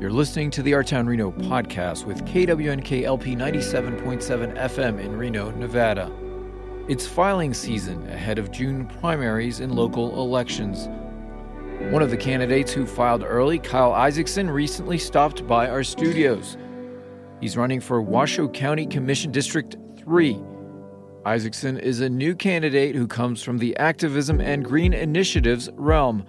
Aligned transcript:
You're 0.00 0.10
listening 0.10 0.50
to 0.52 0.62
the 0.62 0.72
Our 0.72 0.82
Town 0.82 1.06
Reno 1.06 1.30
podcast 1.30 2.06
with 2.06 2.24
KWNK 2.24 3.02
LP 3.02 3.36
97.7 3.36 4.56
FM 4.56 4.98
in 4.98 5.14
Reno, 5.14 5.50
Nevada. 5.50 6.10
It's 6.88 7.06
filing 7.06 7.52
season 7.52 8.08
ahead 8.08 8.38
of 8.38 8.50
June 8.50 8.86
primaries 8.86 9.60
and 9.60 9.74
local 9.74 10.18
elections. 10.22 10.88
One 11.92 12.00
of 12.00 12.08
the 12.08 12.16
candidates 12.16 12.72
who 12.72 12.86
filed 12.86 13.22
early, 13.22 13.58
Kyle 13.58 13.92
Isaacson, 13.92 14.48
recently 14.48 14.96
stopped 14.96 15.46
by 15.46 15.68
our 15.68 15.84
studios. 15.84 16.56
He's 17.42 17.58
running 17.58 17.80
for 17.80 18.00
Washoe 18.00 18.48
County 18.48 18.86
Commission 18.86 19.30
District 19.30 19.76
3. 19.98 20.42
Isaacson 21.26 21.76
is 21.76 22.00
a 22.00 22.08
new 22.08 22.34
candidate 22.34 22.94
who 22.94 23.06
comes 23.06 23.42
from 23.42 23.58
the 23.58 23.76
activism 23.76 24.40
and 24.40 24.64
green 24.64 24.94
initiatives 24.94 25.68
realm. 25.74 26.24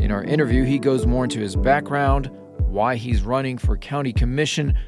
In 0.00 0.10
our 0.10 0.24
interview, 0.24 0.64
he 0.64 0.80
goes 0.80 1.06
more 1.06 1.22
into 1.22 1.38
his 1.38 1.54
background, 1.54 2.32
why 2.76 2.94
he's 2.94 3.22
running 3.22 3.56
for 3.56 3.78
county 3.78 4.12
commission, 4.12 4.78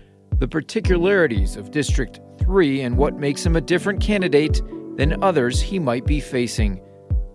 the 0.40 0.46
particularities 0.46 1.56
of 1.56 1.70
District 1.70 2.20
3, 2.38 2.82
and 2.82 2.98
what 2.98 3.14
makes 3.14 3.44
him 3.46 3.56
a 3.56 3.62
different 3.62 3.98
candidate 3.98 4.60
than 4.98 5.24
others 5.24 5.58
he 5.58 5.78
might 5.78 6.04
be 6.04 6.20
facing. 6.20 6.78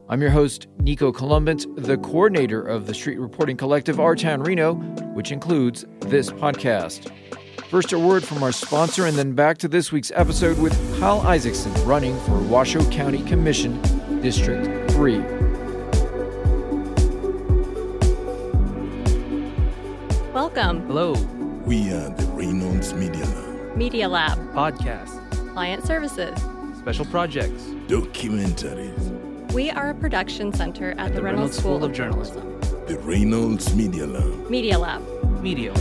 I'm 0.09 0.21
your 0.21 0.29
host, 0.29 0.67
Nico 0.77 1.12
Colombant, 1.12 1.66
the 1.76 1.98
coordinator 1.98 2.62
of 2.62 2.85
the 2.85 2.93
Street 2.93 3.17
Reporting 3.17 3.57
Collective 3.57 3.99
Our 3.99 4.16
Town 4.16 4.43
Reno, 4.43 4.76
which 5.16 5.31
includes 5.31 5.85
this 6.02 6.29
podcast. 6.29 7.12
First, 7.71 7.91
a 7.91 7.98
word 7.98 8.23
from 8.23 8.43
our 8.43 8.51
sponsor, 8.51 9.07
and 9.07 9.17
then 9.17 9.34
back 9.34 9.57
to 9.57 9.67
this 9.67 9.91
week's 9.91 10.12
episode 10.13 10.59
with 10.59 10.73
Kyle 10.99 11.21
Isaacson 11.21 11.73
running 11.84 12.15
for 12.26 12.38
Washoe 12.38 12.88
County 12.91 13.23
Commission, 13.23 13.81
District 14.21 14.91
3. 14.91 15.42
Welcome. 20.55 20.85
Hello. 20.85 21.13
We 21.66 21.91
are 21.93 22.09
the 22.09 22.25
Reynolds 22.34 22.93
Media 22.93 23.25
Lab. 23.25 23.75
Media 23.75 24.07
Lab. 24.07 24.37
Podcast. 24.54 25.51
Client 25.51 25.84
Services. 25.84 26.37
Special 26.77 27.05
projects. 27.05 27.63
Documentaries. 27.87 29.51
We 29.54 29.71
are 29.71 29.90
a 29.90 29.96
production 29.96 30.54
center 30.54 30.91
at, 30.91 30.99
At 30.99 31.15
the, 31.15 31.24
Reynolds, 31.24 31.57
School, 31.57 31.84
of 31.84 31.91
Journalism. 31.91 32.59
The 32.85 32.99
Reynolds 32.99 33.74
Media 33.74 34.05
Lab. 34.05 34.48
Media 34.48 34.77
Lab. 34.77 35.01
Media. 35.41 35.74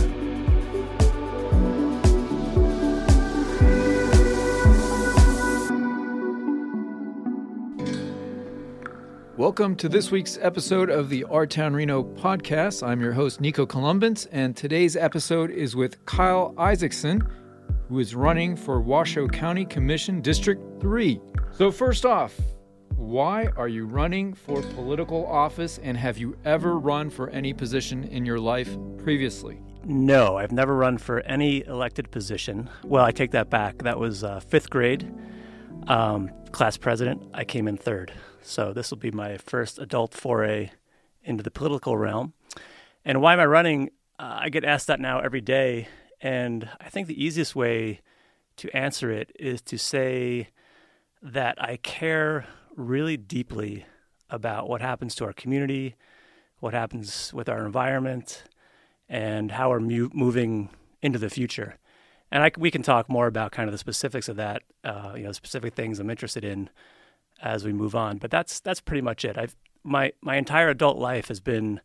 Welcome 9.43 9.75
to 9.75 9.89
this 9.89 10.09
week's 10.09 10.37
episode 10.41 10.89
of 10.89 11.09
the 11.09 11.25
Our 11.25 11.45
Town 11.45 11.73
Reno 11.73 12.01
podcast. 12.01 12.81
I'm 12.81 13.01
your 13.01 13.11
host, 13.11 13.41
Nico 13.41 13.65
Colombant, 13.65 14.25
and 14.31 14.55
today's 14.55 14.95
episode 14.95 15.51
is 15.51 15.75
with 15.75 16.05
Kyle 16.05 16.55
Isaacson, 16.57 17.27
who 17.89 17.99
is 17.99 18.15
running 18.15 18.55
for 18.55 18.79
Washoe 18.79 19.27
County 19.27 19.65
Commission 19.65 20.21
District 20.21 20.61
3. 20.79 21.19
So, 21.51 21.71
first 21.71 22.05
off, 22.05 22.39
why 22.95 23.47
are 23.57 23.67
you 23.67 23.85
running 23.85 24.33
for 24.33 24.61
political 24.61 25.27
office, 25.27 25.77
and 25.83 25.97
have 25.97 26.17
you 26.17 26.37
ever 26.45 26.79
run 26.79 27.09
for 27.09 27.29
any 27.31 27.53
position 27.53 28.05
in 28.05 28.25
your 28.25 28.39
life 28.39 28.77
previously? 28.97 29.59
No, 29.83 30.37
I've 30.37 30.53
never 30.53 30.73
run 30.73 30.97
for 30.97 31.19
any 31.19 31.65
elected 31.65 32.11
position. 32.11 32.69
Well, 32.85 33.03
I 33.03 33.11
take 33.11 33.31
that 33.31 33.49
back. 33.49 33.79
That 33.79 33.99
was 33.99 34.23
uh, 34.23 34.39
fifth 34.39 34.69
grade, 34.69 35.13
um, 35.87 36.31
class 36.53 36.77
president. 36.77 37.21
I 37.33 37.43
came 37.43 37.67
in 37.67 37.75
third. 37.75 38.13
So 38.43 38.73
this 38.73 38.91
will 38.91 38.97
be 38.97 39.11
my 39.11 39.37
first 39.37 39.79
adult 39.79 40.13
foray 40.13 40.71
into 41.23 41.43
the 41.43 41.51
political 41.51 41.97
realm. 41.97 42.33
And 43.05 43.21
why 43.21 43.33
am 43.33 43.39
I 43.39 43.45
running? 43.45 43.89
Uh, 44.19 44.39
I 44.41 44.49
get 44.49 44.63
asked 44.63 44.87
that 44.87 44.99
now 44.99 45.19
every 45.19 45.41
day. 45.41 45.87
And 46.21 46.69
I 46.79 46.89
think 46.89 47.07
the 47.07 47.23
easiest 47.23 47.55
way 47.55 48.01
to 48.57 48.69
answer 48.75 49.09
it 49.11 49.31
is 49.39 49.61
to 49.63 49.77
say 49.77 50.49
that 51.21 51.61
I 51.61 51.77
care 51.77 52.45
really 52.75 53.17
deeply 53.17 53.85
about 54.29 54.67
what 54.67 54.81
happens 54.81 55.15
to 55.15 55.25
our 55.25 55.33
community, 55.33 55.95
what 56.59 56.73
happens 56.73 57.33
with 57.33 57.47
our 57.47 57.65
environment, 57.65 58.43
and 59.07 59.51
how 59.51 59.69
we're 59.69 59.79
mu- 59.79 60.09
moving 60.13 60.69
into 61.01 61.19
the 61.19 61.29
future. 61.29 61.77
And 62.31 62.43
I, 62.43 62.51
we 62.57 62.71
can 62.71 62.83
talk 62.83 63.09
more 63.09 63.27
about 63.27 63.51
kind 63.51 63.69
of 63.69 63.71
the 63.71 63.77
specifics 63.77 64.27
of 64.27 64.35
that, 64.37 64.63
uh, 64.83 65.13
you 65.15 65.23
know, 65.23 65.31
specific 65.31 65.75
things 65.75 65.99
I'm 65.99 66.09
interested 66.09 66.43
in 66.43 66.69
as 67.41 67.65
we 67.65 67.73
move 67.73 67.95
on. 67.95 68.17
But 68.17 68.31
that's 68.31 68.59
that's 68.59 68.81
pretty 68.81 69.01
much 69.01 69.25
it. 69.25 69.37
I've 69.37 69.55
my 69.83 70.13
my 70.21 70.37
entire 70.37 70.69
adult 70.69 70.97
life 70.97 71.27
has 71.27 71.39
been 71.39 71.81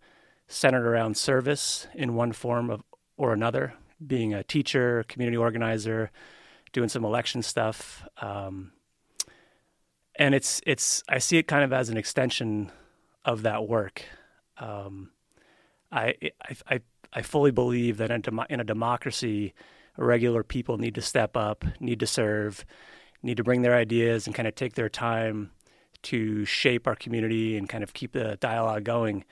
centered 0.47 0.86
around 0.86 1.16
service 1.16 1.86
in 1.94 2.14
one 2.14 2.32
form 2.32 2.70
of 2.70 2.82
or 3.16 3.32
another, 3.32 3.75
being 4.04 4.32
a 4.32 4.44
teacher, 4.44 5.04
community 5.08 5.37
organizer, 5.37 6.10
doing 6.72 6.88
some 6.88 7.04
election 7.04 7.42
stuff. 7.42 8.06
Um, 8.22 8.72
and 10.14 10.34
it's 10.34 10.60
it's 10.66 11.03
I 11.08 11.19
see 11.19 11.38
it 11.38 11.48
kind 11.48 11.64
of 11.64 11.72
as 11.72 11.88
an 11.88 11.97
extension 11.97 12.70
of 13.25 13.42
that 13.42 13.69
work. 13.69 14.03
Um, 14.58 15.10
I, 15.91 16.14
I 16.42 16.56
I 16.69 16.81
I 17.12 17.22
fully 17.22 17.50
believe 17.50 17.97
that 17.98 18.10
in, 18.10 18.60
a 18.60 18.64
democracy, 18.64 19.54
regular 19.97 20.42
people 20.42 20.78
need 20.78 20.94
to 20.97 21.03
step 21.03 21.37
up, 21.37 21.64
need 21.81 22.00
to 22.00 22.06
serve, 22.06 22.64
need 23.23 23.37
to 23.37 23.45
bring 23.45 23.62
their 23.62 23.75
ideas 23.75 24.27
and 24.27 24.34
kind 24.34 24.49
of 24.49 24.55
take 24.55 24.75
their 24.75 24.89
time 24.89 25.51
to 26.03 26.45
shape 26.45 26.87
our 26.87 26.95
community 26.95 27.56
and 27.56 27.69
kind 27.69 27.83
of 27.83 27.93
keep 27.93 28.12
the 28.12 28.37
dialogue 28.41 28.84
going. 28.84 29.25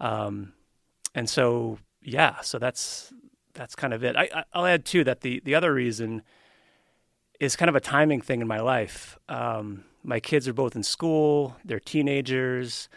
Um, 0.00 0.52
and 1.14 1.28
so, 1.28 1.78
yeah, 2.02 2.40
so 2.40 2.58
that's 2.58 3.12
that's 3.54 3.74
kind 3.74 3.92
of 3.92 4.04
it. 4.04 4.16
I, 4.16 4.44
I'll 4.52 4.66
add 4.66 4.84
too 4.84 5.04
that 5.04 5.20
the 5.20 5.40
the 5.44 5.54
other 5.54 5.72
reason 5.72 6.22
is 7.40 7.56
kind 7.56 7.68
of 7.68 7.76
a 7.76 7.80
timing 7.80 8.20
thing 8.20 8.40
in 8.40 8.46
my 8.46 8.60
life. 8.60 9.18
Um, 9.28 9.84
my 10.02 10.20
kids 10.20 10.46
are 10.48 10.52
both 10.52 10.76
in 10.76 10.82
school; 10.82 11.56
they're 11.64 11.80
teenagers. 11.80 12.88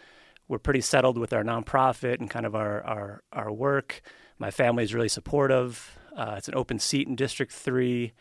We're 0.48 0.58
pretty 0.58 0.80
settled 0.80 1.18
with 1.18 1.32
our 1.32 1.42
nonprofit 1.42 2.20
and 2.20 2.28
kind 2.28 2.46
of 2.46 2.54
our 2.54 2.82
our, 2.84 3.22
our 3.32 3.52
work. 3.52 4.02
My 4.38 4.50
family 4.50 4.84
is 4.84 4.94
really 4.94 5.08
supportive. 5.08 5.98
Uh, 6.16 6.34
it's 6.36 6.48
an 6.48 6.54
open 6.54 6.78
seat 6.78 7.08
in 7.08 7.16
District 7.16 7.52
Three 7.52 8.12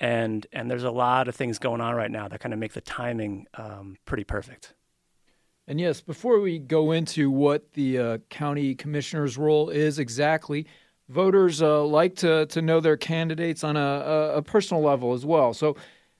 and 0.00 0.46
and 0.52 0.70
there's 0.70 0.84
a 0.84 0.90
lot 0.90 1.28
of 1.28 1.36
things 1.36 1.58
going 1.58 1.80
on 1.80 1.94
right 1.94 2.10
now 2.10 2.26
that 2.26 2.40
kind 2.40 2.52
of 2.52 2.58
make 2.58 2.72
the 2.72 2.80
timing 2.80 3.46
um, 3.54 3.96
pretty 4.06 4.24
perfect. 4.24 4.74
And 5.68 5.78
yes, 5.78 6.00
before 6.00 6.40
we 6.40 6.58
go 6.58 6.90
into 6.90 7.30
what 7.30 7.74
the 7.74 7.98
uh, 7.98 8.18
county 8.30 8.74
commissioner's 8.74 9.38
role 9.38 9.68
is 9.68 10.00
exactly, 10.00 10.66
voters 11.08 11.62
uh, 11.62 11.84
like 11.84 12.16
to 12.16 12.46
to 12.46 12.62
know 12.62 12.80
their 12.80 12.96
candidates 12.96 13.62
on 13.62 13.76
a, 13.76 13.80
a, 13.80 14.36
a 14.38 14.42
personal 14.42 14.82
level 14.82 15.12
as 15.12 15.24
well. 15.24 15.54
So. 15.54 15.76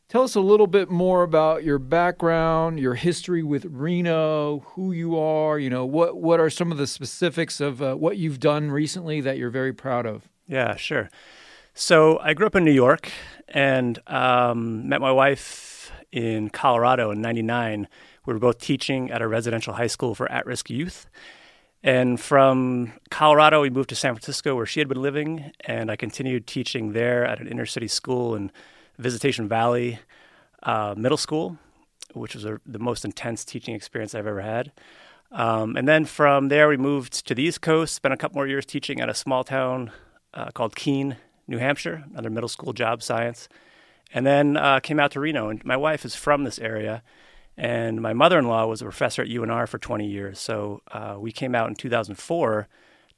Tell 0.09 0.25
us 0.25 0.35
a 0.35 0.41
little 0.41 0.67
bit 0.67 0.91
more 0.91 1.23
about 1.23 1.63
your 1.63 1.79
background, 1.79 2.81
your 2.81 2.95
history 2.95 3.45
with 3.45 3.65
Reno, 3.67 4.59
who 4.75 4.91
you 4.91 5.17
are. 5.17 5.57
You 5.57 5.71
know, 5.71 5.87
what 5.87 6.17
what 6.17 6.41
are 6.41 6.51
some 6.51 6.73
of 6.73 6.79
the 6.79 6.89
specifics 6.89 7.61
of 7.61 7.81
uh, 7.81 7.95
what 7.95 8.17
you've 8.17 8.41
done 8.41 8.73
recently 8.73 9.21
that 9.21 9.39
you're 9.39 9.51
very 9.51 9.73
proud 9.73 10.07
of? 10.07 10.29
Yeah, 10.49 10.75
sure. 10.75 11.11
So 11.75 12.19
I 12.19 12.35
grew 12.35 12.47
up 12.47 12.57
in 12.57 12.65
New 12.65 12.73
York 12.73 13.11
and 13.49 13.99
um, 14.07 14.89
met 14.89 15.01
my 15.01 15.13
wife 15.13 15.93
in 16.13 16.51
Colorado 16.51 17.11
in 17.11 17.21
'99. 17.21 17.89
We 18.27 18.33
were 18.33 18.41
both 18.41 18.59
teaching 18.59 19.11
at 19.11 19.23
a 19.23 19.29
residential 19.29 19.75
high 19.75 19.87
school 19.87 20.15
for 20.15 20.31
at-risk 20.31 20.71
youth. 20.71 21.09
And 21.83 22.21
from 22.21 22.93
Colorado, 23.11 23.63
we 23.63 23.71
moved 23.71 23.89
to 23.89 23.95
San 23.95 24.15
Francisco, 24.15 24.55
where 24.55 24.67
she 24.67 24.81
had 24.81 24.89
been 24.89 25.01
living, 25.01 25.53
and 25.65 25.91
I 25.91 25.97
continued 25.97 26.47
teaching 26.47 26.93
there 26.93 27.25
at 27.25 27.41
an 27.41 27.47
inner 27.47 27.65
city 27.65 27.89
school 27.89 28.35
in 28.35 28.53
Visitation 28.99 29.49
Valley 29.49 29.99
uh, 30.63 30.95
Middle 30.97 31.17
School, 31.17 31.57
which 32.13 32.35
was 32.35 32.45
a, 32.45 32.61
the 32.67 32.79
most 32.79 33.05
intense 33.05 33.47
teaching 33.47 33.75
experience 33.75 34.15
I've 34.15 34.27
ever 34.27 34.43
had. 34.43 34.73
Um, 35.33 35.77
and 35.77 35.89
then 35.89 36.05
from 36.05 36.49
there, 36.49 36.69
we 36.69 36.77
moved 36.77 37.27
to 37.27 37.35
the 37.35 37.43
East 37.43 37.63
Coast, 37.63 37.95
spent 37.95 38.13
a 38.13 38.17
couple 38.17 38.35
more 38.35 38.47
years 38.47 38.67
teaching 38.67 39.01
at 39.01 39.09
a 39.09 39.15
small 39.15 39.43
town 39.43 39.91
uh, 40.35 40.51
called 40.51 40.77
Keene, 40.77 41.17
New 41.51 41.59
Hampshire, 41.59 42.05
another 42.13 42.31
middle 42.31 42.49
school 42.49 42.73
job 42.73 43.03
science, 43.03 43.49
and 44.15 44.25
then 44.25 44.57
uh, 44.57 44.79
came 44.81 45.01
out 45.01 45.11
to 45.11 45.21
Reno. 45.21 45.49
And 45.49 45.63
my 45.65 45.77
wife 45.77 46.05
is 46.05 46.15
from 46.15 46.45
this 46.45 46.61
area, 46.61 47.03
and 47.57 48.01
my 48.01 48.15
mother-in-law 48.15 48.67
was 48.67 48.81
a 48.81 48.85
professor 48.85 49.23
at 49.23 49.29
UNR 49.29 49.69
for 49.69 49.79
20 49.79 50.07
years. 50.07 50.39
So 50.39 50.81
uh, 50.93 51.17
we 51.19 51.33
came 51.33 51.57
out 51.57 51.69
in 51.69 51.75
2004 51.75 52.69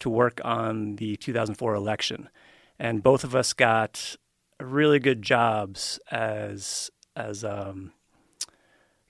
to 0.00 0.10
work 0.10 0.40
on 0.42 0.96
the 0.96 1.16
2004 1.16 1.74
election, 1.74 2.30
and 2.78 3.02
both 3.02 3.22
of 3.22 3.36
us 3.36 3.52
got 3.52 4.16
really 4.58 4.98
good 4.98 5.22
jobs 5.22 6.00
as 6.10 6.90
as 7.14 7.44
um, 7.44 7.92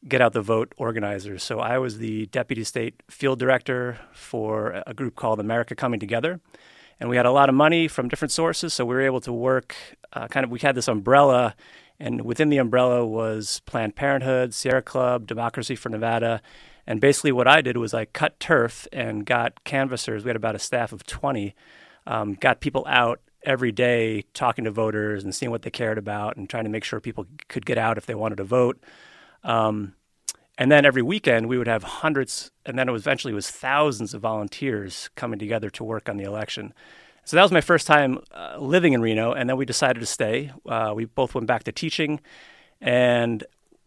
get 0.09 0.21
out 0.21 0.33
the 0.33 0.43
vote 0.43 0.73
organizers. 0.77 1.45
So 1.45 1.61
I 1.61 1.79
was 1.79 1.99
the 1.99 2.27
deputy 2.27 2.65
state 2.65 3.01
field 3.09 3.39
director 3.39 4.01
for 4.13 4.83
a 4.85 4.93
group 4.93 5.15
called 5.15 5.39
America 5.39 5.77
Coming 5.77 6.01
Together 6.01 6.41
and 7.03 7.11
we 7.11 7.17
had 7.17 7.27
a 7.27 7.33
lot 7.33 7.49
of 7.49 7.55
money 7.57 7.89
from 7.89 8.09
different 8.09 8.31
sources, 8.31 8.73
so 8.73 8.85
we 8.85 8.95
were 8.95 9.01
able 9.01 9.21
to 9.23 9.33
work. 9.33 9.75
Uh, 10.13 10.29
kind 10.29 10.45
of, 10.45 10.53
we 10.53 10.61
had 10.61 10.77
this 10.77 10.87
umbrella, 10.87 11.57
and 11.99 12.21
within 12.25 12.49
the 12.49 12.59
umbrella 12.59 13.05
was 13.05 13.61
Planned 13.67 13.97
Parenthood, 13.97 14.55
Sierra 14.55 14.83
Club, 14.83 15.27
Democracy 15.27 15.75
for 15.75 15.89
Nevada, 15.89 16.41
and 16.87 17.01
basically 17.01 17.33
what 17.33 17.49
I 17.49 17.61
did 17.61 17.77
was 17.77 17.93
I 17.93 18.05
cut 18.05 18.39
turf 18.39 18.87
and 18.93 19.27
got 19.27 19.65
canvassers. 19.65 20.23
We 20.23 20.29
had 20.29 20.37
about 20.37 20.55
a 20.55 20.61
staff 20.61 20.93
of 20.93 21.05
twenty 21.05 21.57
um, 22.07 22.35
got 22.35 22.61
people 22.61 22.85
out 22.89 23.21
every 23.43 23.73
day 23.73 24.23
talking 24.33 24.65
to 24.65 24.71
voters 24.71 25.25
and 25.25 25.35
seeing 25.35 25.51
what 25.51 25.63
they 25.63 25.71
cared 25.71 25.99
about 25.99 26.37
and 26.37 26.49
trying 26.49 26.65
to 26.65 26.71
make 26.71 26.85
sure 26.85 27.01
people 27.01 27.27
could 27.49 27.67
get 27.67 27.79
out 27.79 27.99
if 27.99 28.07
they 28.07 28.15
wanted 28.15 28.37
to 28.37 28.45
vote. 28.45 28.81
Um, 29.43 29.95
and 30.63 30.71
then 30.71 30.85
every 30.85 31.03
weekend 31.03 31.49
we 31.49 31.59
would 31.59 31.67
have 31.67 31.83
hundreds, 31.83 32.53
and 32.65 32.79
then 32.79 32.89
it 32.89 32.93
was 32.93 33.03
eventually 33.03 33.33
it 33.33 33.35
was 33.35 33.51
thousands 33.51 34.15
of 34.15 34.21
volunteers 34.21 35.11
coming 35.17 35.41
together 35.41 35.69
to 35.71 35.83
work 35.83 36.09
on 36.09 36.19
the 36.19 36.23
election. 36.23 36.73
So 37.25 37.35
that 37.35 37.43
was 37.43 37.51
my 37.51 37.61
first 37.61 37.85
time 37.85 38.21
uh, 38.31 38.59
living 38.61 38.93
in 38.93 39.03
Reno, 39.03 39.33
and 39.33 39.51
then 39.51 39.57
we 39.57 39.65
decided 39.65 39.99
to 39.99 40.07
stay. 40.07 40.53
Uh, 40.65 40.93
we 40.95 41.05
both 41.05 41.35
went 41.35 41.49
back 41.49 41.65
to 41.65 41.73
teaching, 41.73 42.21
and 42.81 43.43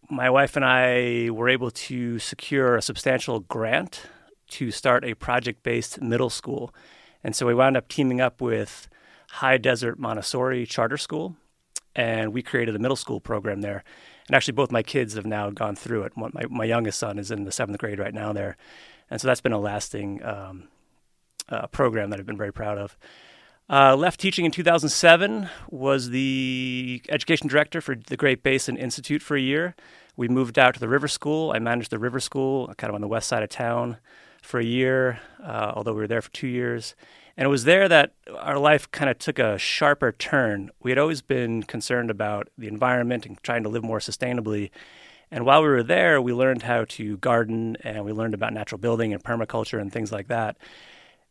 my 0.10 0.30
wife 0.30 0.57
and 0.57 0.66
I 0.66 1.30
were 1.30 1.48
able 1.48 1.72
to 1.72 2.19
secure 2.19 2.75
a 2.75 2.81
substantial 2.81 3.39
grant 3.39 4.01
to 4.50 4.69
start 4.69 5.06
a 5.06 5.13
project 5.13 5.63
based 5.63 6.01
middle 6.01 6.30
school. 6.30 6.75
And 7.24 7.33
so 7.33 7.45
we 7.45 7.54
wound 7.54 7.78
up 7.78 7.88
teaming 7.88 8.19
up 8.19 8.42
with 8.42 8.89
High 9.30 9.60
Desert 9.60 9.98
Montessori 9.98 10.66
Charter 10.66 10.98
School, 10.98 11.38
and 11.95 12.33
we 12.33 12.42
created 12.42 12.75
a 12.75 12.80
middle 12.80 12.98
school 12.98 13.21
program 13.21 13.62
there. 13.62 13.86
And 14.27 14.36
actually, 14.36 14.54
both 14.54 14.72
my 14.72 14.83
kids 14.83 15.13
have 15.13 15.25
now 15.25 15.50
gone 15.50 15.75
through 15.75 16.04
it. 16.04 16.13
My, 16.16 16.30
my 16.50 16.66
youngest 16.66 17.00
son 17.00 17.19
is 17.19 17.31
in 17.31 17.44
the 17.44 17.51
seventh 17.51 17.77
grade 17.77 18.00
right 18.00 18.13
now 18.13 18.33
there. 18.33 18.57
And 19.10 19.22
so 19.22 19.27
that's 19.27 19.42
been 19.42 19.51
a 19.51 19.60
lasting 19.60 20.24
um, 20.24 20.68
uh, 21.50 21.68
program 21.68 22.10
that 22.10 22.19
I've 22.19 22.25
been 22.25 22.38
very 22.38 22.54
proud 22.54 22.77
of. 22.77 22.98
Uh, 23.68 23.95
left 23.95 24.19
teaching 24.19 24.45
in 24.45 24.51
2007, 24.51 25.50
was 25.69 26.10
the 26.10 27.01
education 27.10 27.48
director 27.48 27.81
for 27.81 27.95
the 27.95 28.16
Great 28.16 28.44
Basin 28.44 28.77
Institute 28.77 29.22
for 29.24 29.36
a 29.36 29.42
year. 29.42 29.75
We 30.16 30.28
moved 30.28 30.60
out 30.60 30.75
to 30.75 30.80
the 30.80 30.88
River 30.88 31.07
School. 31.07 31.51
I 31.51 31.60
managed 31.60 31.92
the 31.92 32.00
River 32.00 32.19
School, 32.19 32.71
kind 32.78 32.89
of 32.89 32.95
on 32.95 33.01
the 33.01 33.07
west 33.07 33.28
side 33.28 33.42
of 33.42 33.50
town, 33.50 33.98
for 34.42 34.60
a 34.60 34.63
year, 34.63 35.19
uh, 35.44 35.74
although 35.75 35.94
we 35.94 36.01
were 36.01 36.07
there 36.07 36.21
for 36.21 36.31
two 36.31 36.48
years. 36.48 36.95
And 37.37 37.45
it 37.45 37.49
was 37.49 37.65
there 37.65 37.89
that 37.89 38.13
our 38.39 38.57
life 38.57 38.89
kind 38.91 39.09
of 39.09 39.19
took 39.19 39.39
a 39.39 39.57
sharper 39.57 40.11
turn. 40.13 40.71
We 40.81 40.91
had 40.91 40.97
always 40.97 41.21
been 41.21 41.63
concerned 41.63 42.09
about 42.09 42.49
the 42.57 42.67
environment 42.67 43.25
and 43.25 43.41
trying 43.43 43.63
to 43.63 43.69
live 43.69 43.83
more 43.83 43.99
sustainably. 43.99 44.71
And 45.31 45.45
while 45.45 45.61
we 45.61 45.67
were 45.67 45.83
there, 45.83 46.21
we 46.21 46.33
learned 46.33 46.61
how 46.61 46.85
to 46.89 47.17
garden 47.17 47.75
and 47.83 48.05
we 48.05 48.13
learned 48.13 48.33
about 48.33 48.53
natural 48.53 48.79
building 48.79 49.13
and 49.13 49.21
permaculture 49.23 49.81
and 49.81 49.91
things 49.91 50.11
like 50.11 50.27
that. 50.29 50.55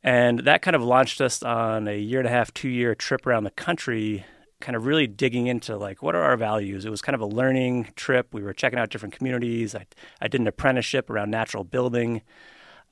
And 0.03 0.41
that 0.41 0.61
kind 0.61 0.77
of 0.77 0.83
launched 0.83 1.23
us 1.23 1.43
on 1.43 1.89
a 1.89 1.99
year 1.99 2.19
and 2.19 2.29
a 2.29 2.31
half, 2.31 2.53
two 2.53 2.69
year 2.69 2.95
trip 2.95 3.27
around 3.27 3.45
the 3.45 3.51
country, 3.51 4.27
kind 4.61 4.77
of 4.77 4.85
really 4.85 5.07
digging 5.07 5.47
into 5.47 5.79
like 5.79 6.03
what 6.03 6.15
are 6.15 6.23
our 6.23 6.37
values. 6.37 6.85
It 6.85 6.91
was 6.91 7.01
kind 7.01 7.15
of 7.15 7.23
a 7.23 7.27
learning 7.27 7.89
trip. 7.97 8.29
We 8.35 8.43
were 8.43 8.53
checking 8.53 8.79
out 8.79 8.91
different 8.91 9.17
communities. 9.17 9.75
I, 9.75 9.87
I 10.21 10.29
did 10.29 10.43
an 10.43 10.47
apprenticeship 10.47 11.09
around 11.09 11.31
natural 11.31 11.65
building. 11.65 12.21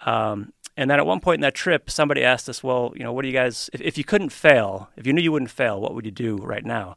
Um, 0.07 0.55
and 0.77 0.91
then 0.91 0.99
at 0.99 1.07
one 1.07 1.21
point 1.21 1.37
in 1.37 1.43
that 1.43 1.55
trip, 1.55 1.91
somebody 1.91 2.25
asked 2.25 2.49
us, 2.49 2.63
well, 2.63 2.93
you 2.97 3.03
know, 3.03 3.13
what 3.13 3.23
do 3.23 3.29
you 3.29 3.35
guys, 3.35 3.69
if, 3.73 3.81
if 3.81 3.99
you 3.99 4.05
couldn't 4.05 4.31
fail, 4.31 4.89
if 4.97 5.07
you 5.07 5.13
knew 5.13 5.21
you 5.21 5.33
wouldn't 5.33 5.51
fail, 5.51 5.81
what 5.81 5.95
would 5.95 6.07
you 6.07 6.11
do 6.11 6.37
right 6.37 6.65
now? 6.65 6.97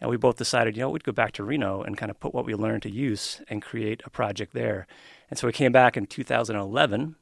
And 0.00 0.10
we 0.10 0.16
both 0.16 0.36
decided, 0.36 0.76
you 0.76 0.82
know, 0.82 0.90
we'd 0.90 1.04
go 1.04 1.12
back 1.12 1.32
to 1.32 1.44
Reno 1.44 1.82
and 1.82 1.96
kind 1.96 2.10
of 2.10 2.18
put 2.18 2.34
what 2.34 2.44
we 2.44 2.54
learned 2.54 2.82
to 2.82 2.90
use 2.90 3.40
and 3.48 3.62
create 3.62 4.02
a 4.04 4.10
project 4.10 4.52
there. 4.52 4.86
And 5.30 5.38
so 5.38 5.46
we 5.46 5.52
came 5.52 5.72
back 5.72 5.96
in 5.96 6.06
2011 6.06 7.16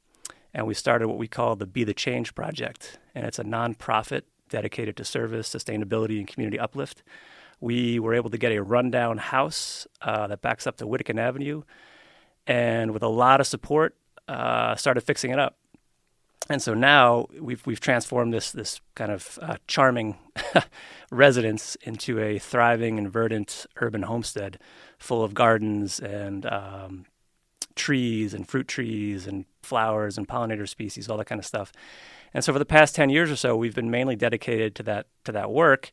and 0.54 0.66
we 0.66 0.74
started 0.74 1.08
what 1.08 1.18
we 1.18 1.28
call 1.28 1.56
the 1.56 1.66
Be 1.66 1.84
the 1.84 1.94
Change 1.94 2.34
Project. 2.34 2.98
And 3.14 3.26
it's 3.26 3.38
a 3.38 3.44
nonprofit 3.44 4.22
dedicated 4.48 4.96
to 4.96 5.04
service, 5.04 5.48
sustainability, 5.48 6.18
and 6.18 6.26
community 6.26 6.58
uplift. 6.58 7.02
We 7.60 7.98
were 8.00 8.14
able 8.14 8.30
to 8.30 8.38
get 8.38 8.52
a 8.52 8.62
rundown 8.62 9.18
house 9.18 9.86
uh, 10.00 10.26
that 10.26 10.42
backs 10.42 10.66
up 10.66 10.78
to 10.78 10.86
Wedekind 10.86 11.20
Avenue. 11.20 11.62
And 12.46 12.90
with 12.92 13.02
a 13.02 13.08
lot 13.08 13.40
of 13.40 13.46
support, 13.46 13.96
uh, 14.26 14.74
started 14.74 15.02
fixing 15.02 15.30
it 15.30 15.38
up. 15.38 15.56
And 16.48 16.60
so 16.60 16.74
now 16.74 17.26
we've 17.40 17.64
we've 17.66 17.80
transformed 17.80 18.32
this 18.32 18.50
this 18.50 18.80
kind 18.94 19.12
of 19.12 19.38
uh, 19.40 19.56
charming 19.66 20.18
residence 21.10 21.76
into 21.82 22.18
a 22.18 22.38
thriving 22.38 22.98
and 22.98 23.10
verdant 23.10 23.66
urban 23.76 24.02
homestead, 24.02 24.58
full 24.98 25.22
of 25.22 25.34
gardens 25.34 26.00
and 26.00 26.44
um, 26.46 27.06
trees 27.76 28.34
and 28.34 28.48
fruit 28.48 28.66
trees 28.66 29.26
and 29.26 29.44
flowers 29.62 30.18
and 30.18 30.28
pollinator 30.28 30.68
species, 30.68 31.08
all 31.08 31.16
that 31.18 31.26
kind 31.26 31.38
of 31.38 31.46
stuff. 31.46 31.72
And 32.34 32.42
so 32.42 32.52
for 32.52 32.58
the 32.58 32.64
past 32.64 32.94
ten 32.94 33.08
years 33.08 33.30
or 33.30 33.36
so, 33.36 33.56
we've 33.56 33.74
been 33.74 33.90
mainly 33.90 34.16
dedicated 34.16 34.74
to 34.76 34.82
that 34.84 35.06
to 35.24 35.32
that 35.32 35.50
work. 35.50 35.92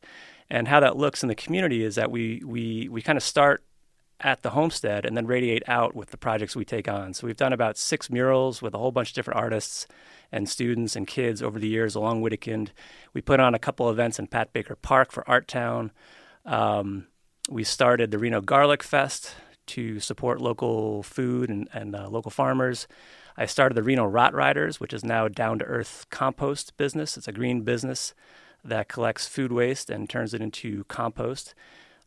And 0.52 0.66
how 0.66 0.80
that 0.80 0.96
looks 0.96 1.22
in 1.22 1.28
the 1.28 1.36
community 1.36 1.84
is 1.84 1.94
that 1.94 2.10
we 2.10 2.42
we 2.44 2.88
we 2.88 3.02
kind 3.02 3.16
of 3.16 3.22
start 3.22 3.62
at 4.22 4.42
the 4.42 4.50
homestead 4.50 5.06
and 5.06 5.16
then 5.16 5.26
radiate 5.26 5.62
out 5.66 5.94
with 5.94 6.10
the 6.10 6.16
projects 6.16 6.54
we 6.54 6.64
take 6.64 6.88
on. 6.88 7.14
So 7.14 7.26
we've 7.26 7.36
done 7.36 7.52
about 7.52 7.78
six 7.78 8.10
murals 8.10 8.60
with 8.60 8.74
a 8.74 8.78
whole 8.78 8.92
bunch 8.92 9.10
of 9.10 9.14
different 9.14 9.40
artists 9.40 9.86
and 10.32 10.48
students 10.48 10.96
and 10.96 11.06
kids 11.06 11.42
over 11.42 11.58
the 11.58 11.68
years 11.68 11.94
along 11.94 12.22
Wedekind. 12.22 12.68
We 13.12 13.20
put 13.20 13.40
on 13.40 13.54
a 13.54 13.58
couple 13.58 13.90
events 13.90 14.18
in 14.18 14.26
Pat 14.26 14.52
Baker 14.52 14.76
Park 14.76 15.12
for 15.12 15.28
Art 15.28 15.48
Town. 15.48 15.92
Um, 16.44 17.06
we 17.48 17.64
started 17.64 18.10
the 18.10 18.18
Reno 18.18 18.40
Garlic 18.40 18.82
Fest 18.82 19.34
to 19.66 20.00
support 20.00 20.40
local 20.40 21.02
food 21.02 21.48
and, 21.48 21.68
and 21.72 21.94
uh, 21.94 22.08
local 22.08 22.30
farmers. 22.30 22.86
I 23.36 23.46
started 23.46 23.74
the 23.74 23.82
Reno 23.82 24.04
Rot 24.04 24.34
Riders, 24.34 24.80
which 24.80 24.92
is 24.92 25.04
now 25.04 25.26
a 25.26 25.30
down 25.30 25.58
to 25.60 25.64
earth 25.64 26.06
compost 26.10 26.76
business. 26.76 27.16
It's 27.16 27.28
a 27.28 27.32
green 27.32 27.62
business 27.62 28.14
that 28.64 28.88
collects 28.88 29.26
food 29.26 29.52
waste 29.52 29.88
and 29.90 30.08
turns 30.08 30.34
it 30.34 30.40
into 30.40 30.84
compost. 30.84 31.54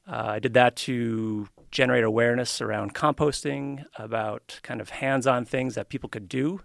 Uh, 0.08 0.26
I 0.28 0.40
did 0.40 0.54
that 0.54 0.76
to 0.76 1.48
generate 1.72 2.04
awareness 2.04 2.62
around 2.62 2.94
composting, 2.94 3.86
about 3.98 4.60
kind 4.62 4.82
of 4.82 4.90
hands 4.90 5.26
on 5.26 5.46
things 5.46 5.76
that 5.76 5.90
people 5.90 6.10
could 6.10 6.28
do 6.28 6.60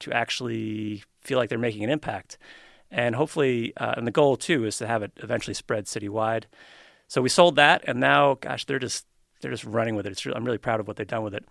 to 0.00 0.12
actually 0.12 1.02
feel 1.22 1.38
like 1.38 1.48
they're 1.48 1.58
making 1.58 1.84
an 1.84 1.90
impact. 1.90 2.38
And 2.90 3.14
hopefully, 3.16 3.72
uh, 3.76 3.94
and 3.96 4.06
the 4.06 4.12
goal 4.12 4.36
too 4.36 4.64
is 4.64 4.78
to 4.78 4.86
have 4.86 5.02
it 5.02 5.12
eventually 5.16 5.54
spread 5.54 5.86
citywide. 5.86 6.44
So 7.08 7.22
we 7.22 7.28
sold 7.28 7.56
that, 7.56 7.84
and 7.86 8.00
now, 8.00 8.34
gosh, 8.34 8.64
they're 8.64 8.78
just 8.78 9.06
they're 9.40 9.50
just 9.50 9.64
running 9.64 9.94
with 9.94 10.06
it. 10.06 10.24
I'm 10.34 10.44
really 10.44 10.58
proud 10.58 10.80
of 10.80 10.86
what 10.86 10.96
they've 10.96 11.06
done 11.06 11.22
with 11.22 11.34
it. 11.34 11.44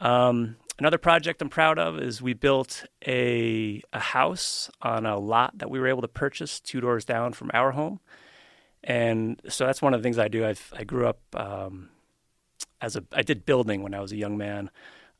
Um, 0.00 0.56
another 0.78 0.98
project 0.98 1.40
I'm 1.40 1.48
proud 1.48 1.78
of 1.78 1.98
is 1.98 2.20
we 2.20 2.34
built 2.34 2.84
a 3.06 3.82
a 3.92 4.00
house 4.00 4.70
on 4.82 5.06
a 5.06 5.18
lot 5.18 5.58
that 5.58 5.70
we 5.70 5.78
were 5.78 5.88
able 5.88 6.02
to 6.02 6.08
purchase 6.08 6.60
two 6.60 6.80
doors 6.80 7.04
down 7.04 7.32
from 7.32 7.50
our 7.54 7.70
home, 7.72 8.00
and 8.82 9.40
so 9.48 9.66
that's 9.66 9.80
one 9.80 9.94
of 9.94 10.00
the 10.00 10.02
things 10.02 10.18
I 10.18 10.28
do. 10.28 10.44
I've, 10.44 10.72
I 10.76 10.84
grew 10.84 11.06
up 11.06 11.20
um, 11.34 11.90
as 12.80 12.96
a 12.96 13.04
I 13.12 13.22
did 13.22 13.46
building 13.46 13.82
when 13.82 13.94
I 13.94 14.00
was 14.00 14.12
a 14.12 14.16
young 14.16 14.36
man 14.36 14.70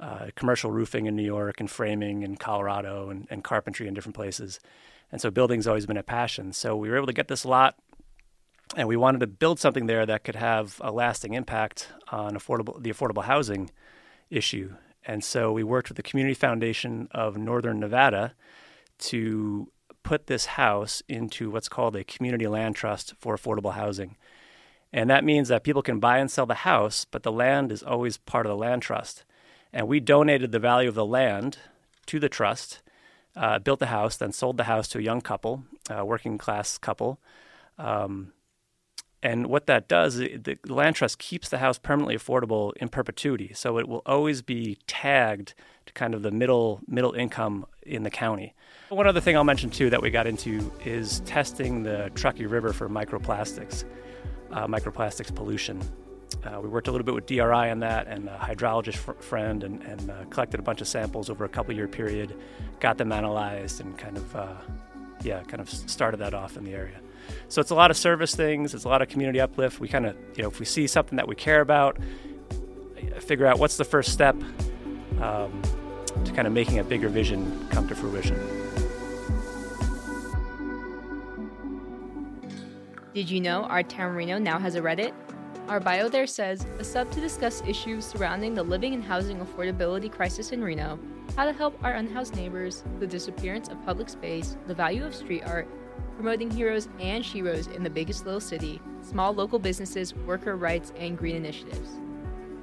uh, 0.01 0.27
commercial 0.35 0.71
roofing 0.71 1.07
in 1.07 1.15
New 1.15 1.25
York 1.25 1.61
and 1.61 1.71
framing 1.71 2.23
in 2.23 2.37
Colorado 2.37 3.11
and, 3.11 3.27
and 3.31 3.45
carpentry 3.45 3.87
in 3.87 3.95
different 3.95 4.17
places. 4.17 4.59
And 5.13 5.21
so 5.21 5.31
building's 5.31 5.67
always 5.67 5.87
been 5.87 5.97
a 5.97 6.03
passion. 6.03 6.53
So 6.53 6.77
we 6.77 6.89
were 6.89 6.97
able 6.97 7.07
to 7.07 7.13
get 7.13 7.29
this 7.29 7.45
lot 7.45 7.77
and 8.77 8.87
we 8.87 8.97
wanted 8.97 9.19
to 9.21 9.27
build 9.27 9.59
something 9.59 9.87
there 9.87 10.07
that 10.07 10.25
could 10.25 10.37
have 10.37 10.81
a 10.81 10.93
lasting 10.93 11.35
impact 11.35 11.89
on 12.11 12.35
affordable 12.35 12.81
the 12.81 12.91
affordable 12.91 13.25
housing 13.25 13.71
issue. 14.31 14.75
And 15.05 15.25
so 15.25 15.51
we 15.51 15.65
worked 15.65 15.89
with 15.89 15.97
the 15.97 16.03
Community 16.03 16.35
Foundation 16.35 17.09
of 17.11 17.37
Northern 17.37 17.81
Nevada 17.81 18.35
to 18.99 19.73
put 20.03 20.29
this 20.29 20.47
house 20.47 21.03
into 21.09 21.51
what's 21.51 21.69
called 21.69 21.97
a 21.97 22.05
community 22.05 22.47
land 22.47 22.77
trust 22.77 23.15
for 23.19 23.37
affordable 23.37 23.75
housing. 23.75 24.17
And 24.93 25.09
that 25.11 25.25
means 25.25 25.49
that 25.49 25.65
people 25.65 25.83
can 25.83 26.01
buy 26.01 26.19
and 26.19 26.31
sell 26.31 26.47
the 26.47 26.55
house, 26.55 27.05
but 27.05 27.23
the 27.23 27.33
land 27.33 27.73
is 27.73 27.83
always 27.83 28.19
part 28.19 28.47
of 28.47 28.51
the 28.51 28.57
land 28.57 28.83
trust. 28.83 29.25
And 29.73 29.87
we 29.89 30.01
donated 30.01 30.53
the 30.53 30.59
value 30.59 30.89
of 30.89 30.95
the 30.95 31.07
land 31.07 31.59
to 32.07 32.19
the 32.19 32.29
trust, 32.29 32.81
uh, 33.37 33.59
built 33.59 33.79
the 33.79 33.87
house, 33.87 34.17
then 34.17 34.33
sold 34.33 34.57
the 34.57 34.65
house 34.65 34.89
to 34.89 34.99
a 34.99 35.03
young 35.03 35.21
couple, 35.21 35.65
a 35.89 36.05
working 36.05 36.39
class 36.39 36.79
couple. 36.79 37.21
Um, 37.79 38.33
and 39.23 39.49
what 39.49 39.67
that 39.67 39.87
does, 39.87 40.17
the 40.17 40.59
land 40.67 40.97
trust 40.97 41.19
keeps 41.19 41.51
the 41.51 41.59
house 41.59 41.79
permanently 41.79 42.17
affordable 42.17 42.73
in 42.77 42.89
perpetuity. 42.89 43.53
So 43.55 43.79
it 43.79 43.87
will 43.87 44.03
always 44.07 44.41
be 44.41 44.79
tagged 44.87 45.55
to 45.87 45.93
kind 45.93 46.15
of 46.15 46.23
the 46.23 46.31
middle 46.31 46.81
middle 46.87 47.13
income 47.13 47.67
in 47.83 48.03
the 48.03 48.11
county. 48.11 48.55
One 48.89 49.07
other 49.07 49.21
thing 49.21 49.37
I'll 49.37 49.45
mention 49.45 49.71
too 49.71 49.91
that 49.91 50.01
we 50.01 50.11
got 50.11 50.27
into 50.27 50.73
is 50.85 51.21
testing 51.21 51.83
the 51.83 52.11
Truckee 52.15 52.47
River 52.47 52.73
for 52.73 52.89
microplastics, 52.89 53.85
uh, 54.53 54.67
microplastics 54.67 55.35
pollution. 55.35 55.81
Uh, 56.45 56.61
we 56.61 56.69
worked 56.69 56.89
a 56.89 56.93
little 56.93 57.05
bit 57.05 57.15
with 57.15 57.27
DRI 57.27 57.71
on 57.71 57.81
that 57.81 58.07
and 58.07 58.29
a 58.29 58.37
hydrologist 58.37 58.97
fr- 58.97 59.13
friend 59.13 59.63
and, 59.63 59.83
and 59.83 60.11
uh, 60.11 60.25
collected 60.31 60.59
a 60.59 60.63
bunch 60.63 60.81
of 60.81 60.89
samples 60.89 61.29
over 61.29 61.45
a 61.45 61.49
couple 61.49 61.75
year 61.75 61.87
period, 61.87 62.35
got 62.81 62.97
them 62.97 63.13
analyzed 63.13 63.81
and 63.81 63.97
kind 63.99 64.17
of, 64.17 64.37
uh, 64.37 64.55
yeah, 65.23 65.43
kind 65.43 65.61
of 65.61 65.69
started 65.69 66.17
that 66.19 66.33
off 66.33 66.57
in 66.57 66.65
the 66.65 66.73
area. 66.73 66.99
So 67.49 67.61
it's 67.61 67.71
a 67.71 67.75
lot 67.75 67.91
of 67.91 67.97
service 67.97 68.35
things, 68.35 68.75
it's 68.75 68.85
a 68.85 68.89
lot 68.89 69.03
of 69.03 69.09
community 69.09 69.41
uplift. 69.41 69.81
We 69.81 69.89
kind 69.89 70.07
of, 70.07 70.17
you 70.35 70.43
know, 70.43 70.49
if 70.49 70.59
we 70.59 70.67
see 70.67 70.87
something 70.87 71.17
that 71.17 71.29
we 71.29 71.35
care 71.35 71.61
about, 71.61 71.99
figure 73.21 73.47
out 73.47 73.59
what's 73.59 73.77
the 73.77 73.85
first 73.85 74.13
step 74.13 74.35
um, 75.21 75.63
to 76.25 76.33
kind 76.33 76.47
of 76.47 76.53
making 76.53 76.79
a 76.79 76.85
bigger 76.85 77.09
vision 77.09 77.69
come 77.71 77.87
to 77.89 77.95
fruition. 77.95 78.39
Did 83.15 83.29
you 83.29 83.41
know 83.41 83.65
our 83.65 83.83
town 83.83 84.15
Reno 84.15 84.39
now 84.39 84.59
has 84.59 84.77
a 84.77 84.81
Reddit? 84.81 85.13
Our 85.71 85.79
bio 85.79 86.09
there 86.09 86.27
says 86.27 86.67
a 86.81 86.85
sub 86.85 87.13
to 87.13 87.21
discuss 87.21 87.63
issues 87.65 88.05
surrounding 88.05 88.55
the 88.55 88.63
living 88.65 88.93
and 88.93 89.05
housing 89.05 89.39
affordability 89.39 90.11
crisis 90.11 90.51
in 90.51 90.65
Reno, 90.65 90.99
how 91.37 91.45
to 91.45 91.53
help 91.53 91.79
our 91.85 91.93
unhoused 91.93 92.35
neighbors, 92.35 92.83
the 92.99 93.07
disappearance 93.07 93.69
of 93.69 93.81
public 93.87 94.09
space, 94.09 94.57
the 94.67 94.75
value 94.75 95.05
of 95.05 95.15
street 95.15 95.45
art, 95.47 95.69
promoting 96.17 96.51
heroes 96.51 96.89
and 96.99 97.23
sheroes 97.23 97.73
in 97.73 97.85
the 97.85 97.89
biggest 97.89 98.25
little 98.25 98.41
city, 98.41 98.83
small 99.01 99.33
local 99.33 99.61
businesses, 99.61 100.13
worker 100.13 100.57
rights, 100.57 100.93
and 100.97 101.17
green 101.17 101.37
initiatives. 101.37 102.01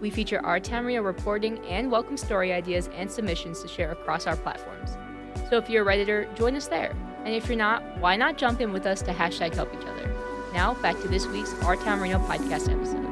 We 0.02 0.10
feature 0.10 0.46
our 0.46 0.60
Reno 0.60 1.02
reporting 1.02 1.60
and 1.60 1.90
welcome 1.90 2.18
story 2.18 2.52
ideas 2.52 2.90
and 2.94 3.10
submissions 3.10 3.62
to 3.62 3.70
share 3.70 3.94
across 3.94 4.28
our 4.28 4.36
platforms. 4.36 4.98
So 5.50 5.56
if 5.56 5.70
you're 5.70 5.90
a 5.90 5.96
Redditor, 5.96 6.36
join 6.36 6.58
us 6.58 6.68
there. 6.68 6.94
And 7.24 7.34
if 7.34 7.48
you're 7.48 7.56
not, 7.56 7.84
why 8.00 8.18
not 8.18 8.38
jump 8.38 8.60
in 8.60 8.74
with 8.74 8.86
us 8.86 9.02
to 9.04 9.14
hashtag 9.14 9.54
help 9.54 9.74
each 9.74 9.86
other? 9.86 9.97
Now, 10.58 10.74
back 10.74 11.00
to 11.02 11.08
this 11.08 11.28
week's 11.28 11.54
Our 11.62 11.76
Town 11.76 12.00
Reno 12.00 12.18
podcast 12.18 12.68
episode. 12.68 13.06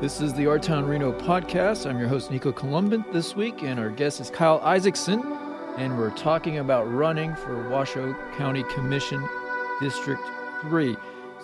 This 0.00 0.22
is 0.22 0.32
the 0.32 0.46
Our 0.46 0.58
Town 0.58 0.86
Reno 0.86 1.12
podcast. 1.12 1.84
I'm 1.84 1.98
your 1.98 2.08
host, 2.08 2.30
Nico 2.30 2.52
Colombant, 2.52 3.12
this 3.12 3.36
week, 3.36 3.62
and 3.62 3.78
our 3.78 3.90
guest 3.90 4.22
is 4.22 4.30
Kyle 4.30 4.58
Isaacson, 4.60 5.20
and 5.76 5.98
we're 5.98 6.16
talking 6.16 6.56
about 6.56 6.90
running 6.90 7.36
for 7.36 7.68
Washoe 7.68 8.16
County 8.38 8.62
Commission 8.72 9.22
District 9.78 10.22
3. 10.62 10.96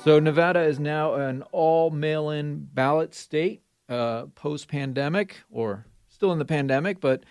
So, 0.02 0.18
Nevada 0.18 0.62
is 0.62 0.80
now 0.80 1.12
an 1.16 1.42
all 1.52 1.90
mail 1.90 2.30
in 2.30 2.66
ballot 2.72 3.14
state 3.14 3.60
uh, 3.90 4.28
post 4.34 4.66
pandemic, 4.66 5.42
or 5.50 5.84
still 6.08 6.32
in 6.32 6.38
the 6.38 6.46
pandemic, 6.46 7.02
but 7.02 7.24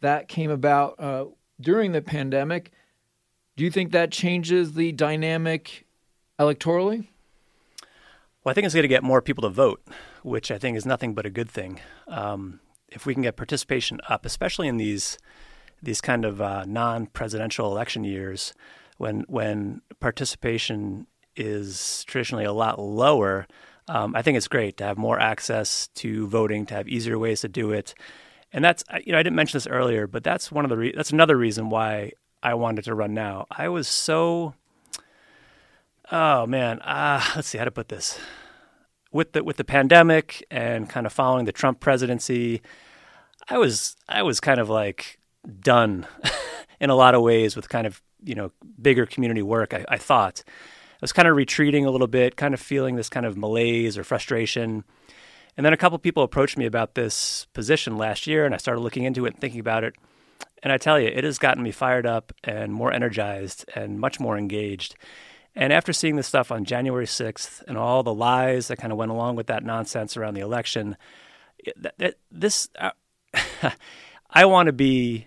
that 0.00 0.26
came 0.26 0.50
about 0.50 0.98
uh, 0.98 1.26
during 1.60 1.92
the 1.92 2.02
pandemic. 2.02 2.72
Do 3.58 3.64
you 3.64 3.72
think 3.72 3.90
that 3.90 4.12
changes 4.12 4.74
the 4.74 4.92
dynamic 4.92 5.84
electorally? 6.38 7.08
Well, 8.44 8.52
I 8.52 8.54
think 8.54 8.66
it's 8.66 8.72
going 8.72 8.84
to 8.84 8.88
get 8.88 9.02
more 9.02 9.20
people 9.20 9.42
to 9.42 9.48
vote, 9.48 9.82
which 10.22 10.52
I 10.52 10.58
think 10.58 10.76
is 10.76 10.86
nothing 10.86 11.12
but 11.12 11.26
a 11.26 11.30
good 11.30 11.50
thing. 11.50 11.80
Um, 12.06 12.60
if 12.88 13.04
we 13.04 13.14
can 13.14 13.24
get 13.24 13.34
participation 13.34 14.00
up, 14.08 14.24
especially 14.24 14.68
in 14.68 14.76
these 14.76 15.18
these 15.82 16.00
kind 16.00 16.24
of 16.24 16.40
uh, 16.40 16.66
non-presidential 16.68 17.68
election 17.68 18.04
years, 18.04 18.54
when 18.96 19.22
when 19.22 19.82
participation 19.98 21.08
is 21.34 22.04
traditionally 22.06 22.44
a 22.44 22.52
lot 22.52 22.78
lower, 22.78 23.48
um, 23.88 24.14
I 24.14 24.22
think 24.22 24.36
it's 24.36 24.46
great 24.46 24.76
to 24.76 24.84
have 24.84 24.98
more 24.98 25.18
access 25.18 25.88
to 25.96 26.28
voting, 26.28 26.64
to 26.66 26.74
have 26.74 26.86
easier 26.88 27.18
ways 27.18 27.40
to 27.40 27.48
do 27.48 27.72
it, 27.72 27.92
and 28.52 28.64
that's 28.64 28.84
you 29.04 29.10
know 29.10 29.18
I 29.18 29.24
didn't 29.24 29.34
mention 29.34 29.56
this 29.56 29.66
earlier, 29.66 30.06
but 30.06 30.22
that's 30.22 30.52
one 30.52 30.64
of 30.64 30.68
the 30.68 30.76
re- 30.76 30.94
that's 30.94 31.10
another 31.10 31.36
reason 31.36 31.70
why 31.70 32.12
I 32.42 32.54
wanted 32.54 32.84
to 32.84 32.94
run 32.94 33.14
now. 33.14 33.46
I 33.50 33.68
was 33.68 33.88
so 33.88 34.54
oh 36.10 36.46
man, 36.46 36.80
uh, 36.80 37.22
let's 37.36 37.48
see 37.48 37.58
how 37.58 37.64
to 37.64 37.70
put 37.70 37.88
this 37.88 38.18
with 39.12 39.32
the 39.32 39.44
with 39.44 39.56
the 39.56 39.64
pandemic 39.64 40.44
and 40.50 40.88
kind 40.88 41.06
of 41.06 41.12
following 41.12 41.44
the 41.44 41.52
Trump 41.52 41.80
presidency. 41.80 42.62
I 43.48 43.58
was 43.58 43.96
I 44.08 44.22
was 44.22 44.40
kind 44.40 44.60
of 44.60 44.68
like 44.68 45.18
done 45.60 46.06
in 46.80 46.90
a 46.90 46.94
lot 46.94 47.14
of 47.14 47.22
ways 47.22 47.56
with 47.56 47.68
kind 47.68 47.86
of 47.86 48.02
you 48.22 48.34
know 48.34 48.52
bigger 48.80 49.06
community 49.06 49.42
work. 49.42 49.74
I, 49.74 49.84
I 49.88 49.98
thought. 49.98 50.42
I 50.46 51.00
was 51.00 51.12
kind 51.12 51.28
of 51.28 51.36
retreating 51.36 51.86
a 51.86 51.92
little 51.92 52.08
bit, 52.08 52.34
kind 52.34 52.54
of 52.54 52.60
feeling 52.60 52.96
this 52.96 53.08
kind 53.08 53.24
of 53.24 53.36
malaise 53.36 53.96
or 53.96 54.02
frustration. 54.02 54.82
And 55.56 55.64
then 55.64 55.72
a 55.72 55.76
couple 55.76 55.96
people 56.00 56.24
approached 56.24 56.58
me 56.58 56.66
about 56.66 56.96
this 56.96 57.46
position 57.52 57.96
last 57.96 58.26
year, 58.26 58.44
and 58.44 58.52
I 58.52 58.58
started 58.58 58.80
looking 58.80 59.04
into 59.04 59.24
it 59.24 59.34
and 59.34 59.40
thinking 59.40 59.60
about 59.60 59.84
it. 59.84 59.94
And 60.62 60.72
I 60.72 60.78
tell 60.78 60.98
you, 60.98 61.08
it 61.08 61.24
has 61.24 61.38
gotten 61.38 61.62
me 61.62 61.70
fired 61.70 62.06
up 62.06 62.32
and 62.42 62.72
more 62.72 62.92
energized 62.92 63.64
and 63.74 64.00
much 64.00 64.18
more 64.18 64.36
engaged. 64.36 64.96
And 65.54 65.72
after 65.72 65.92
seeing 65.92 66.16
this 66.16 66.26
stuff 66.26 66.52
on 66.52 66.64
January 66.64 67.06
6th 67.06 67.62
and 67.66 67.76
all 67.76 68.02
the 68.02 68.14
lies 68.14 68.68
that 68.68 68.78
kind 68.78 68.92
of 68.92 68.98
went 68.98 69.10
along 69.10 69.36
with 69.36 69.48
that 69.48 69.64
nonsense 69.64 70.16
around 70.16 70.34
the 70.34 70.40
election, 70.40 70.96
this, 72.30 72.68
uh, 72.78 72.90
I 74.30 74.44
want 74.44 74.66
to 74.66 74.72
be 74.72 75.26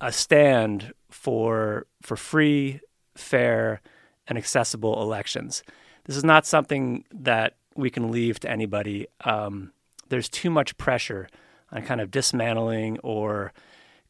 a 0.00 0.12
stand 0.12 0.92
for 1.10 1.86
for 2.02 2.16
free, 2.16 2.80
fair, 3.16 3.80
and 4.26 4.36
accessible 4.36 5.00
elections. 5.02 5.62
This 6.04 6.16
is 6.16 6.24
not 6.24 6.46
something 6.46 7.04
that 7.12 7.56
we 7.76 7.90
can 7.90 8.10
leave 8.10 8.38
to 8.40 8.50
anybody. 8.50 9.06
Um, 9.24 9.72
there's 10.08 10.28
too 10.28 10.50
much 10.50 10.76
pressure 10.76 11.28
on 11.72 11.82
kind 11.82 12.00
of 12.00 12.10
dismantling 12.10 12.98
or 13.02 13.52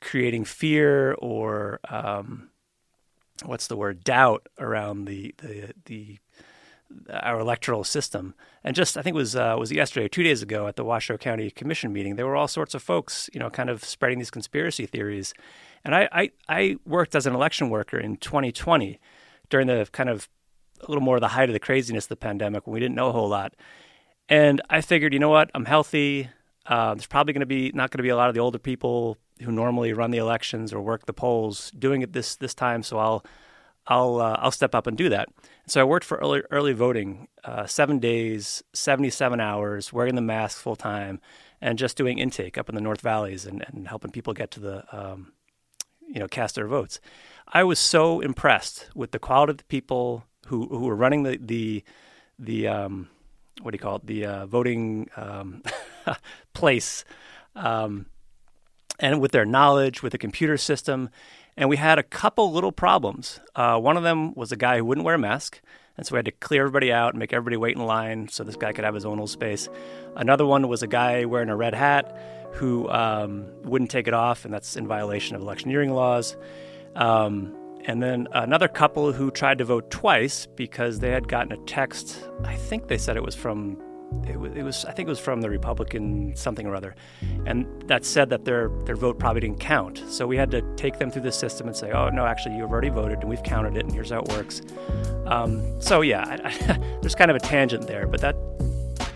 creating 0.04 0.44
fear 0.44 1.14
or 1.14 1.80
um, 1.88 2.50
what's 3.44 3.66
the 3.66 3.76
word 3.76 4.04
doubt 4.04 4.46
around 4.58 5.06
the 5.06 5.34
the 5.38 5.72
the 5.86 6.18
our 7.10 7.40
electoral 7.40 7.82
system. 7.82 8.34
And 8.62 8.76
just 8.76 8.96
I 8.96 9.02
think 9.02 9.14
it 9.14 9.18
was 9.18 9.34
uh, 9.34 9.56
was 9.58 9.72
yesterday, 9.72 10.06
or 10.06 10.08
two 10.08 10.22
days 10.22 10.42
ago, 10.42 10.68
at 10.68 10.76
the 10.76 10.84
Washoe 10.84 11.16
County 11.16 11.50
Commission 11.50 11.92
meeting, 11.92 12.16
there 12.16 12.26
were 12.26 12.36
all 12.36 12.48
sorts 12.48 12.74
of 12.74 12.82
folks, 12.82 13.28
you 13.32 13.40
know, 13.40 13.50
kind 13.50 13.70
of 13.70 13.84
spreading 13.84 14.18
these 14.18 14.30
conspiracy 14.30 14.86
theories. 14.86 15.34
And 15.84 15.94
I 15.94 16.08
I, 16.12 16.30
I 16.48 16.76
worked 16.86 17.14
as 17.14 17.26
an 17.26 17.34
election 17.34 17.70
worker 17.70 17.98
in 17.98 18.16
2020 18.18 19.00
during 19.48 19.66
the 19.66 19.88
kind 19.92 20.08
of 20.08 20.28
a 20.80 20.86
little 20.88 21.02
more 21.02 21.16
of 21.16 21.20
the 21.20 21.28
height 21.28 21.48
of 21.48 21.54
the 21.54 21.60
craziness 21.60 22.04
of 22.04 22.10
the 22.10 22.16
pandemic 22.16 22.66
when 22.66 22.74
we 22.74 22.80
didn't 22.80 22.94
know 22.94 23.08
a 23.08 23.12
whole 23.12 23.28
lot. 23.28 23.54
And 24.28 24.60
I 24.70 24.80
figured, 24.80 25.12
you 25.12 25.18
know 25.18 25.28
what, 25.28 25.50
I'm 25.54 25.64
healthy. 25.64 26.28
Uh, 26.66 26.94
there's 26.94 27.06
probably 27.06 27.32
going 27.32 27.40
to 27.40 27.46
be 27.46 27.72
not 27.74 27.90
going 27.90 27.98
to 27.98 28.02
be 28.02 28.08
a 28.08 28.16
lot 28.16 28.28
of 28.28 28.34
the 28.34 28.40
older 28.40 28.58
people 28.58 29.18
who 29.42 29.52
normally 29.52 29.92
run 29.92 30.10
the 30.10 30.18
elections 30.18 30.72
or 30.72 30.80
work 30.80 31.06
the 31.06 31.12
polls 31.12 31.70
doing 31.72 32.02
it 32.02 32.12
this 32.12 32.36
this 32.36 32.54
time. 32.54 32.82
So 32.82 32.98
I'll 32.98 33.24
I'll 33.86 34.20
uh, 34.20 34.36
I'll 34.38 34.50
step 34.50 34.74
up 34.74 34.86
and 34.86 34.96
do 34.96 35.08
that. 35.10 35.28
So 35.66 35.80
I 35.80 35.84
worked 35.84 36.06
for 36.06 36.18
early 36.18 36.42
early 36.50 36.72
voting, 36.72 37.28
uh, 37.44 37.66
seven 37.66 37.98
days, 37.98 38.62
seventy 38.72 39.10
seven 39.10 39.40
hours, 39.40 39.92
wearing 39.92 40.14
the 40.14 40.22
mask 40.22 40.58
full 40.58 40.76
time, 40.76 41.20
and 41.60 41.78
just 41.78 41.96
doing 41.96 42.18
intake 42.18 42.58
up 42.58 42.68
in 42.68 42.74
the 42.74 42.80
North 42.80 43.00
Valleys 43.00 43.46
and, 43.46 43.64
and 43.68 43.88
helping 43.88 44.10
people 44.10 44.32
get 44.32 44.50
to 44.52 44.60
the 44.60 44.84
um, 44.96 45.32
you 46.06 46.20
know 46.20 46.28
cast 46.28 46.54
their 46.54 46.66
votes. 46.66 47.00
I 47.48 47.64
was 47.64 47.78
so 47.78 48.20
impressed 48.20 48.88
with 48.94 49.10
the 49.10 49.18
quality 49.18 49.52
of 49.52 49.58
the 49.58 49.64
people 49.64 50.24
who 50.46 50.66
who 50.68 50.80
were 50.80 50.96
running 50.96 51.22
the 51.24 51.38
the 51.38 51.84
the 52.38 52.68
um, 52.68 53.08
what 53.62 53.70
do 53.72 53.76
you 53.76 53.80
call 53.80 53.96
it 53.96 54.06
the 54.06 54.26
uh, 54.26 54.46
voting 54.46 55.08
um, 55.16 55.62
place, 56.54 57.04
um, 57.54 58.06
and 58.98 59.20
with 59.20 59.32
their 59.32 59.44
knowledge 59.44 60.02
with 60.02 60.12
the 60.12 60.18
computer 60.18 60.56
system. 60.56 61.10
And 61.56 61.68
we 61.68 61.76
had 61.76 61.98
a 61.98 62.02
couple 62.02 62.52
little 62.52 62.72
problems. 62.72 63.40
Uh, 63.54 63.78
one 63.78 63.96
of 63.96 64.02
them 64.02 64.34
was 64.34 64.52
a 64.52 64.56
guy 64.56 64.78
who 64.78 64.84
wouldn't 64.84 65.04
wear 65.04 65.14
a 65.14 65.18
mask. 65.18 65.60
And 65.96 66.04
so 66.04 66.14
we 66.14 66.18
had 66.18 66.24
to 66.24 66.32
clear 66.32 66.62
everybody 66.62 66.92
out 66.92 67.10
and 67.12 67.20
make 67.20 67.32
everybody 67.32 67.56
wait 67.56 67.76
in 67.76 67.86
line 67.86 68.28
so 68.28 68.42
this 68.42 68.56
guy 68.56 68.72
could 68.72 68.84
have 68.84 68.94
his 68.94 69.04
own 69.04 69.12
little 69.12 69.26
space. 69.28 69.68
Another 70.16 70.44
one 70.44 70.66
was 70.66 70.82
a 70.82 70.88
guy 70.88 71.24
wearing 71.24 71.48
a 71.48 71.56
red 71.56 71.74
hat 71.74 72.16
who 72.54 72.88
um, 72.90 73.46
wouldn't 73.62 73.90
take 73.90 74.08
it 74.08 74.14
off, 74.14 74.44
and 74.44 74.52
that's 74.52 74.76
in 74.76 74.86
violation 74.86 75.36
of 75.36 75.42
electioneering 75.42 75.92
laws. 75.92 76.36
Um, 76.96 77.54
and 77.84 78.02
then 78.02 78.28
another 78.32 78.66
couple 78.66 79.12
who 79.12 79.30
tried 79.30 79.58
to 79.58 79.64
vote 79.64 79.90
twice 79.90 80.46
because 80.46 81.00
they 81.00 81.10
had 81.10 81.28
gotten 81.28 81.52
a 81.52 81.64
text. 81.64 82.18
I 82.44 82.56
think 82.56 82.88
they 82.88 82.98
said 82.98 83.16
it 83.16 83.22
was 83.22 83.34
from, 83.34 83.80
it 84.26 84.38
was, 84.38 84.52
it 84.54 84.62
was 84.62 84.84
I 84.84 84.92
think 84.92 85.06
it 85.06 85.10
was 85.10 85.18
from 85.18 85.40
the 85.40 85.50
Republican 85.50 86.34
something 86.36 86.66
or 86.66 86.74
other, 86.74 86.94
and 87.46 87.66
that 87.88 88.04
said 88.04 88.30
that 88.30 88.44
their 88.44 88.68
their 88.84 88.96
vote 88.96 89.18
probably 89.18 89.40
didn't 89.40 89.60
count. 89.60 90.02
So 90.08 90.26
we 90.26 90.36
had 90.36 90.50
to 90.52 90.62
take 90.76 90.98
them 90.98 91.10
through 91.10 91.22
the 91.22 91.32
system 91.32 91.66
and 91.66 91.76
say, 91.76 91.92
oh 91.92 92.08
no, 92.10 92.26
actually 92.26 92.56
you've 92.56 92.70
already 92.70 92.88
voted 92.88 93.18
and 93.18 93.28
we've 93.28 93.42
counted 93.42 93.76
it, 93.76 93.84
and 93.84 93.92
here's 93.92 94.10
how 94.10 94.20
it 94.20 94.28
works. 94.28 94.62
Um, 95.26 95.80
so 95.80 96.00
yeah, 96.00 96.24
I, 96.26 96.48
I, 96.48 96.98
there's 97.00 97.14
kind 97.14 97.30
of 97.30 97.36
a 97.36 97.40
tangent 97.40 97.86
there, 97.86 98.06
but 98.06 98.20
that 98.20 98.36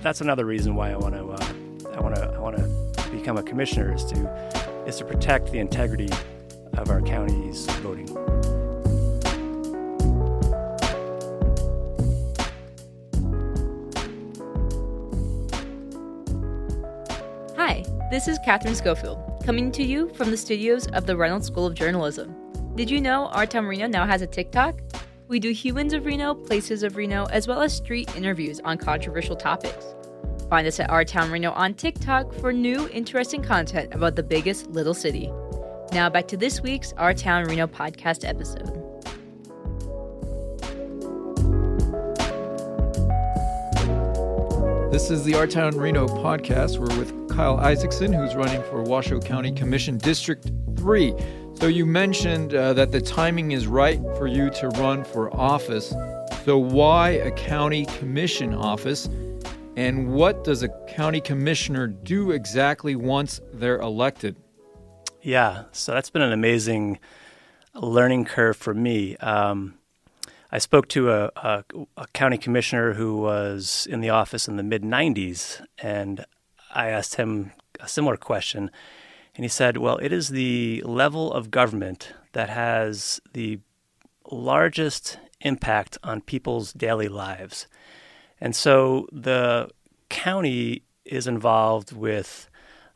that's 0.03 0.21
another 0.21 0.45
reason 0.45 0.75
why 0.75 0.91
I 0.91 0.97
want 0.97 1.15
to 1.15 1.29
uh, 1.31 1.97
I 1.97 2.01
want 2.01 2.15
to 2.17 2.23
I 2.23 2.39
want 2.39 2.57
to 2.57 3.11
become 3.11 3.37
a 3.37 3.43
commissioner 3.43 3.95
is 3.95 4.05
to 4.07 4.85
is 4.87 4.97
to 4.97 5.05
protect 5.05 5.53
the 5.53 5.59
integrity 5.59 6.11
of 6.75 6.91
our 6.91 7.01
county's 7.03 7.67
voting. 7.83 8.58
This 18.11 18.27
is 18.27 18.39
Catherine 18.43 18.75
Schofield, 18.75 19.43
coming 19.45 19.71
to 19.73 19.83
you 19.83 20.09
from 20.15 20.31
the 20.31 20.37
studios 20.37 20.87
of 20.89 21.05
the 21.05 21.15
Reynolds 21.15 21.47
School 21.47 21.67
of 21.67 21.75
Journalism. 21.75 22.35
Did 22.75 22.91
you 22.91 23.03
know 23.03 23.27
Our 23.27 23.45
Town 23.45 23.67
Reno 23.67 23.87
now 23.87 24.07
has 24.07 24.23
a 24.23 24.27
TikTok? 24.27 24.81
We 25.29 25.39
do 25.39 25.51
humans 25.51 25.93
of 25.93 26.07
Reno, 26.07 26.35
places 26.35 26.83
of 26.83 26.97
Reno, 26.97 27.27
as 27.27 27.47
well 27.47 27.61
as 27.61 27.77
street 27.77 28.17
interviews 28.17 28.61
on 28.65 28.79
controversial 28.79 29.37
topics. 29.37 29.85
Find 30.49 30.67
us 30.67 30.81
at 30.81 30.89
Our 30.89 31.05
Town 31.05 31.31
Reno 31.31 31.53
on 31.53 31.75
TikTok 31.75 32.33
for 32.33 32.51
new, 32.51 32.89
interesting 32.89 33.43
content 33.43 33.93
about 33.93 34.17
the 34.17 34.23
biggest 34.23 34.71
little 34.71 34.95
city. 34.95 35.31
Now 35.93 36.09
back 36.09 36.29
to 36.29 36.39
this 36.39 36.63
week's 36.63 36.95
Our 36.95 37.13
Town 37.13 37.45
Reno 37.45 37.67
podcast 37.67 38.27
episode. 38.27 38.78
This 44.99 45.13
is 45.13 45.23
the 45.23 45.37
Our 45.37 45.47
Town 45.47 45.77
Reno 45.79 46.09
podcast. 46.09 46.79
We're 46.79 46.99
with 46.99 47.31
Kyle 47.31 47.57
Isaacson, 47.59 48.13
who's 48.13 48.35
running 48.35 48.61
for 48.65 48.83
Washoe 48.83 49.21
County 49.21 49.53
Commission 49.53 49.97
District 49.97 50.51
3. 50.75 51.15
So, 51.55 51.69
you 51.69 51.87
mentioned 51.87 52.53
uh, 52.53 52.73
that 52.73 52.91
the 52.91 53.01
timing 53.01 53.53
is 53.53 53.69
right 53.69 54.01
for 54.17 54.27
you 54.27 54.51
to 54.51 54.67
run 54.71 55.05
for 55.05 55.33
office. 55.33 55.95
So, 56.45 56.59
why 56.59 57.11
a 57.11 57.31
county 57.31 57.87
commission 57.87 58.53
office? 58.53 59.09
And 59.77 60.13
what 60.15 60.43
does 60.43 60.65
a 60.65 60.69
county 60.89 61.21
commissioner 61.21 61.87
do 61.87 62.33
exactly 62.33 62.97
once 62.97 63.41
they're 63.53 63.79
elected? 63.79 64.35
Yeah, 65.23 65.67
so 65.71 65.93
that's 65.93 66.11
been 66.11 66.23
an 66.23 66.33
amazing 66.33 66.99
learning 67.73 68.25
curve 68.25 68.57
for 68.57 68.75
me. 68.75 69.17
Um, 69.19 69.78
I 70.51 70.59
spoke 70.59 70.89
to 70.89 71.11
a, 71.11 71.31
a, 71.37 71.65
a, 71.97 72.07
county 72.15 72.39
commissioner 72.39 72.95
who 72.95 73.19
was 73.19 73.87
in 73.91 74.01
the 74.01 74.09
office 74.09 74.49
in 74.49 74.57
the 74.57 74.63
mid 74.63 74.83
90s, 74.83 75.63
and 75.79 76.25
I 76.75 76.89
asked 76.89 77.17
him 77.17 77.53
a 77.81 77.89
similar 77.89 78.17
question. 78.17 78.71
And 79.35 79.45
he 79.45 79.49
said, 79.49 79.77
Well, 79.77 79.99
it 79.99 80.11
is 80.11 80.31
the 80.31 80.83
level 80.87 81.33
of 81.33 81.51
government 81.51 82.15
that 82.33 82.49
has 82.49 83.21
the 83.35 83.61
largest 84.31 85.19
impact 85.43 85.99
on 86.03 86.23
people's 86.23 86.73
daily 86.73 87.09
lives. 87.09 87.67
And 88.41 88.57
so 88.57 89.07
the 89.13 89.69
county 90.09 90.83
is 91.05 91.27
involved 91.27 91.93
with 91.93 92.49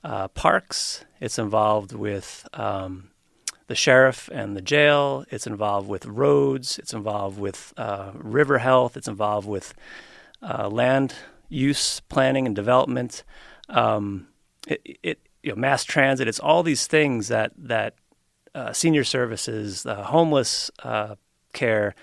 uh, 0.03 0.29
parks, 0.29 1.05
it's 1.21 1.39
involved 1.39 1.93
with 1.93 2.49
um, 2.55 3.12
the 3.73 3.77
sheriff 3.77 4.29
and 4.31 4.55
the 4.55 4.61
jail. 4.61 5.25
It's 5.31 5.47
involved 5.47 5.89
with 5.89 6.05
roads. 6.05 6.79
It's 6.79 6.93
involved 6.93 7.39
with 7.39 7.73
uh, 7.79 8.11
river 8.13 8.59
health. 8.59 8.99
It's 8.99 9.09
involved 9.09 9.49
with 9.49 9.73
uh, 10.43 10.69
land 10.69 11.15
use 11.49 12.01
planning 12.01 12.45
and 12.45 12.55
development. 12.55 13.25
Um, 13.71 14.29
it, 14.69 14.99
it, 15.03 15.19
you 15.43 15.53
know, 15.53 15.57
mass 15.57 15.85
transit. 15.85 16.29
It's 16.29 16.39
all 16.39 16.63
these 16.63 16.87
things 16.87 17.29
that 17.29 17.53
that 17.57 17.95
uh, 18.55 18.75
senior 18.75 19.05
services, 19.05 19.87
homeless 19.89 20.71
uh, 20.83 21.15
care. 21.55 21.95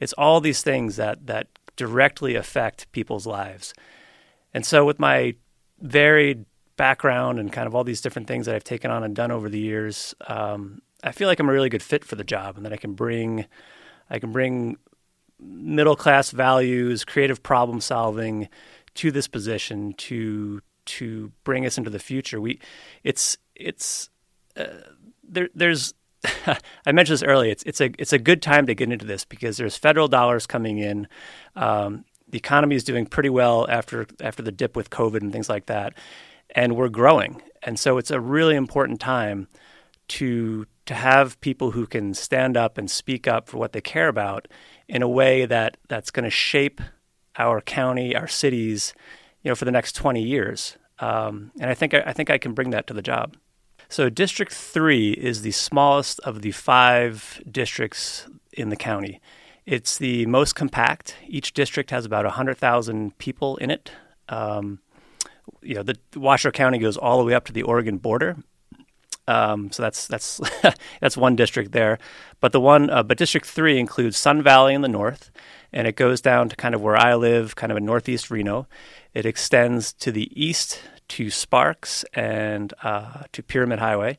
It's 0.00 0.12
all 0.12 0.42
these 0.42 0.62
things 0.62 0.96
that 0.96 1.26
that 1.26 1.46
directly 1.76 2.34
affect 2.34 2.92
people's 2.92 3.26
lives. 3.26 3.72
And 4.52 4.66
so, 4.66 4.84
with 4.84 5.00
my 5.00 5.36
varied 5.80 6.44
background 6.76 7.38
and 7.38 7.50
kind 7.50 7.66
of 7.66 7.74
all 7.74 7.84
these 7.84 8.02
different 8.02 8.28
things 8.28 8.44
that 8.44 8.54
I've 8.54 8.62
taken 8.64 8.90
on 8.90 9.04
and 9.04 9.16
done 9.16 9.30
over 9.30 9.48
the 9.48 9.58
years, 9.58 10.14
um, 10.26 10.82
I 11.04 11.12
feel 11.12 11.28
like 11.28 11.38
I'm 11.38 11.48
a 11.48 11.52
really 11.52 11.68
good 11.68 11.82
fit 11.82 12.04
for 12.04 12.16
the 12.16 12.24
job, 12.24 12.56
and 12.56 12.64
that 12.64 12.72
I 12.72 12.76
can 12.76 12.94
bring, 12.94 13.46
I 14.08 14.18
can 14.18 14.32
bring 14.32 14.78
middle 15.38 15.96
class 15.96 16.30
values, 16.30 17.04
creative 17.04 17.42
problem 17.42 17.80
solving 17.80 18.48
to 18.94 19.10
this 19.10 19.28
position 19.28 19.92
to 19.94 20.60
to 20.86 21.32
bring 21.44 21.64
us 21.66 21.78
into 21.78 21.90
the 21.90 21.98
future. 21.98 22.40
We, 22.40 22.60
it's 23.02 23.36
it's 23.54 24.10
uh, 24.56 24.66
there. 25.22 25.48
There's 25.54 25.94
I 26.86 26.92
mentioned 26.92 27.14
this 27.14 27.22
earlier. 27.22 27.50
It's 27.50 27.62
it's 27.64 27.80
a 27.80 27.90
it's 27.98 28.12
a 28.12 28.18
good 28.18 28.42
time 28.42 28.66
to 28.66 28.74
get 28.74 28.90
into 28.90 29.04
this 29.04 29.24
because 29.24 29.56
there's 29.56 29.76
federal 29.76 30.08
dollars 30.08 30.46
coming 30.46 30.78
in. 30.78 31.06
Um, 31.54 32.04
the 32.28 32.38
economy 32.38 32.76
is 32.76 32.84
doing 32.84 33.06
pretty 33.06 33.30
well 33.30 33.66
after 33.68 34.06
after 34.20 34.42
the 34.42 34.52
dip 34.52 34.76
with 34.76 34.90
COVID 34.90 35.20
and 35.20 35.32
things 35.32 35.48
like 35.48 35.66
that, 35.66 35.94
and 36.50 36.76
we're 36.76 36.88
growing. 36.88 37.42
And 37.62 37.78
so 37.78 37.98
it's 37.98 38.10
a 38.10 38.20
really 38.20 38.56
important 38.56 39.00
time 39.00 39.48
to 40.06 40.66
to 40.86 40.94
have 40.94 41.40
people 41.40 41.72
who 41.72 41.86
can 41.86 42.14
stand 42.14 42.56
up 42.56 42.76
and 42.76 42.90
speak 42.90 43.26
up 43.26 43.48
for 43.48 43.56
what 43.56 43.72
they 43.72 43.80
care 43.80 44.08
about 44.08 44.48
in 44.88 45.02
a 45.02 45.08
way 45.08 45.46
that 45.46 45.76
that's 45.88 46.10
going 46.10 46.24
to 46.24 46.30
shape 46.30 46.80
our 47.36 47.60
county, 47.60 48.14
our 48.14 48.28
cities, 48.28 48.94
you 49.42 49.50
know, 49.50 49.54
for 49.54 49.64
the 49.64 49.70
next 49.70 49.92
20 49.92 50.22
years. 50.22 50.76
Um, 50.98 51.50
and 51.58 51.70
I 51.70 51.74
think 51.74 51.94
I, 51.94 52.12
think 52.12 52.30
I 52.30 52.38
can 52.38 52.52
bring 52.52 52.70
that 52.70 52.86
to 52.86 52.94
the 52.94 53.02
job. 53.02 53.36
So 53.88 54.08
District 54.08 54.52
Three 54.52 55.12
is 55.12 55.42
the 55.42 55.50
smallest 55.50 56.20
of 56.20 56.42
the 56.42 56.52
five 56.52 57.42
districts 57.50 58.28
in 58.52 58.68
the 58.68 58.76
county. 58.76 59.20
It's 59.66 59.98
the 59.98 60.26
most 60.26 60.54
compact. 60.54 61.16
Each 61.26 61.52
district 61.52 61.90
has 61.90 62.04
about 62.04 62.24
100,000 62.24 63.16
people 63.18 63.56
in 63.56 63.70
it. 63.70 63.90
Um, 64.28 64.80
you 65.62 65.74
know, 65.74 65.82
the 65.82 65.96
Washoe 66.16 66.50
County 66.50 66.78
goes 66.78 66.96
all 66.96 67.18
the 67.18 67.24
way 67.24 67.34
up 67.34 67.46
to 67.46 67.52
the 67.52 67.62
Oregon 67.62 67.98
border, 67.98 68.36
um, 69.26 69.70
so 69.70 69.82
that's 69.82 70.06
that's 70.06 70.40
that's 71.00 71.16
one 71.16 71.36
district 71.36 71.72
there, 71.72 71.98
but 72.40 72.52
the 72.52 72.60
one 72.60 72.90
uh, 72.90 73.02
but 73.02 73.18
District 73.18 73.46
Three 73.46 73.78
includes 73.78 74.16
Sun 74.16 74.42
Valley 74.42 74.74
in 74.74 74.82
the 74.82 74.88
north, 74.88 75.30
and 75.72 75.86
it 75.86 75.96
goes 75.96 76.20
down 76.20 76.48
to 76.48 76.56
kind 76.56 76.74
of 76.74 76.82
where 76.82 76.96
I 76.96 77.14
live, 77.14 77.56
kind 77.56 77.72
of 77.72 77.78
in 77.78 77.84
northeast 77.84 78.30
Reno. 78.30 78.66
It 79.12 79.26
extends 79.26 79.92
to 79.94 80.12
the 80.12 80.30
east 80.34 80.80
to 81.08 81.30
Sparks 81.30 82.04
and 82.14 82.72
uh, 82.82 83.24
to 83.32 83.42
Pyramid 83.42 83.78
Highway. 83.78 84.18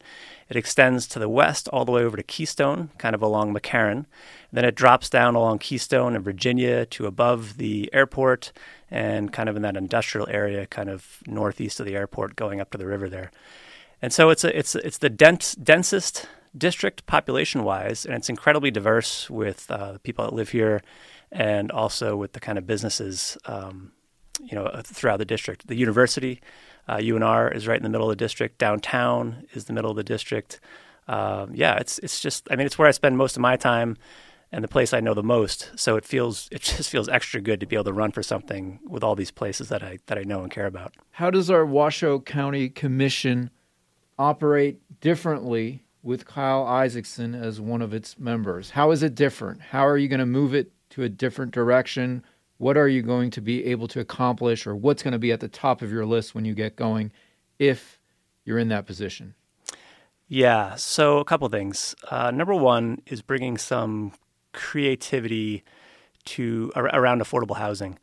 It 0.49 0.55
extends 0.55 1.07
to 1.07 1.19
the 1.19 1.29
west 1.29 1.67
all 1.69 1.85
the 1.85 1.91
way 1.91 2.03
over 2.03 2.17
to 2.17 2.23
Keystone, 2.23 2.91
kind 2.97 3.15
of 3.15 3.21
along 3.21 3.53
McCarran. 3.53 4.05
Then 4.51 4.63
it 4.63 4.75
drops 4.75 5.09
down 5.09 5.35
along 5.35 5.59
Keystone 5.59 6.15
and 6.15 6.23
Virginia 6.23 6.85
to 6.85 7.07
above 7.07 7.57
the 7.57 7.89
airport 7.91 8.51
and 8.91 9.33
kind 9.33 9.49
of 9.49 9.55
in 9.55 9.63
that 9.63 9.75
industrial 9.75 10.27
area, 10.29 10.67
kind 10.67 10.89
of 10.89 11.19
northeast 11.25 11.79
of 11.79 11.85
the 11.85 11.95
airport, 11.95 12.35
going 12.35 12.61
up 12.61 12.69
to 12.71 12.77
the 12.77 12.85
river 12.85 13.09
there. 13.09 13.31
And 14.05 14.13
so 14.13 14.29
it's 14.29 14.43
a, 14.43 14.55
it's 14.55 14.75
it's 14.75 14.99
the 14.99 15.09
dense, 15.09 15.55
densest 15.55 16.27
district 16.55 17.07
population 17.07 17.63
wise, 17.63 18.05
and 18.05 18.13
it's 18.13 18.29
incredibly 18.29 18.69
diverse 18.69 19.31
with 19.31 19.65
uh, 19.71 19.93
the 19.93 19.99
people 19.99 20.23
that 20.23 20.31
live 20.31 20.49
here, 20.49 20.83
and 21.31 21.71
also 21.71 22.15
with 22.15 22.33
the 22.33 22.39
kind 22.39 22.59
of 22.59 22.67
businesses 22.67 23.35
um, 23.47 23.93
you 24.39 24.53
know 24.53 24.65
uh, 24.65 24.83
throughout 24.83 25.17
the 25.17 25.25
district. 25.25 25.65
The 25.65 25.75
university, 25.75 26.39
uh, 26.87 26.97
UNR, 26.97 27.51
is 27.55 27.67
right 27.67 27.77
in 27.77 27.81
the 27.81 27.89
middle 27.89 28.07
of 28.07 28.15
the 28.15 28.23
district. 28.23 28.59
Downtown 28.59 29.47
is 29.53 29.65
the 29.65 29.73
middle 29.73 29.89
of 29.89 29.97
the 29.97 30.03
district. 30.03 30.59
Uh, 31.07 31.47
yeah, 31.51 31.77
it's 31.77 31.97
it's 31.97 32.19
just 32.19 32.47
I 32.51 32.55
mean 32.57 32.67
it's 32.67 32.77
where 32.77 32.87
I 32.87 32.91
spend 32.91 33.17
most 33.17 33.35
of 33.35 33.41
my 33.41 33.57
time 33.57 33.97
and 34.51 34.63
the 34.63 34.67
place 34.67 34.93
I 34.93 34.99
know 34.99 35.15
the 35.15 35.23
most. 35.23 35.71
So 35.77 35.95
it 35.95 36.05
feels 36.05 36.47
it 36.51 36.61
just 36.61 36.91
feels 36.91 37.09
extra 37.09 37.41
good 37.41 37.59
to 37.59 37.65
be 37.65 37.75
able 37.75 37.85
to 37.85 37.93
run 37.93 38.11
for 38.11 38.21
something 38.21 38.81
with 38.87 39.03
all 39.03 39.15
these 39.15 39.31
places 39.31 39.69
that 39.69 39.81
I 39.81 39.97
that 40.05 40.19
I 40.19 40.25
know 40.25 40.43
and 40.43 40.51
care 40.51 40.67
about. 40.67 40.93
How 41.09 41.31
does 41.31 41.49
our 41.49 41.65
Washoe 41.65 42.19
County 42.19 42.69
Commission 42.69 43.49
operate 44.17 44.79
differently 45.01 45.83
with 46.03 46.25
Kyle 46.25 46.65
Isaacson 46.65 47.33
as 47.35 47.59
one 47.59 47.81
of 47.81 47.93
its 47.93 48.19
members? 48.19 48.71
How 48.71 48.91
is 48.91 49.03
it 49.03 49.15
different? 49.15 49.61
How 49.61 49.85
are 49.85 49.97
you 49.97 50.07
going 50.07 50.19
to 50.19 50.25
move 50.25 50.53
it 50.53 50.71
to 50.91 51.03
a 51.03 51.09
different 51.09 51.51
direction? 51.51 52.23
What 52.57 52.77
are 52.77 52.87
you 52.87 53.01
going 53.01 53.31
to 53.31 53.41
be 53.41 53.65
able 53.65 53.87
to 53.89 53.99
accomplish, 53.99 54.65
or 54.65 54.75
what's 54.75 55.03
going 55.03 55.11
to 55.11 55.19
be 55.19 55.31
at 55.31 55.39
the 55.39 55.47
top 55.47 55.81
of 55.81 55.91
your 55.91 56.05
list 56.05 56.33
when 56.33 56.45
you 56.45 56.53
get 56.53 56.75
going 56.75 57.11
if 57.59 57.99
you're 58.45 58.59
in 58.59 58.69
that 58.69 58.85
position? 58.85 59.35
Yeah, 60.27 60.75
so 60.75 61.19
a 61.19 61.25
couple 61.25 61.47
things. 61.49 61.95
Uh, 62.09 62.31
number 62.31 62.55
one 62.55 63.01
is 63.07 63.21
bringing 63.21 63.57
some 63.57 64.13
creativity 64.53 65.63
to 66.25 66.71
around 66.75 67.21
affordable 67.21 67.57
housing. 67.57 67.99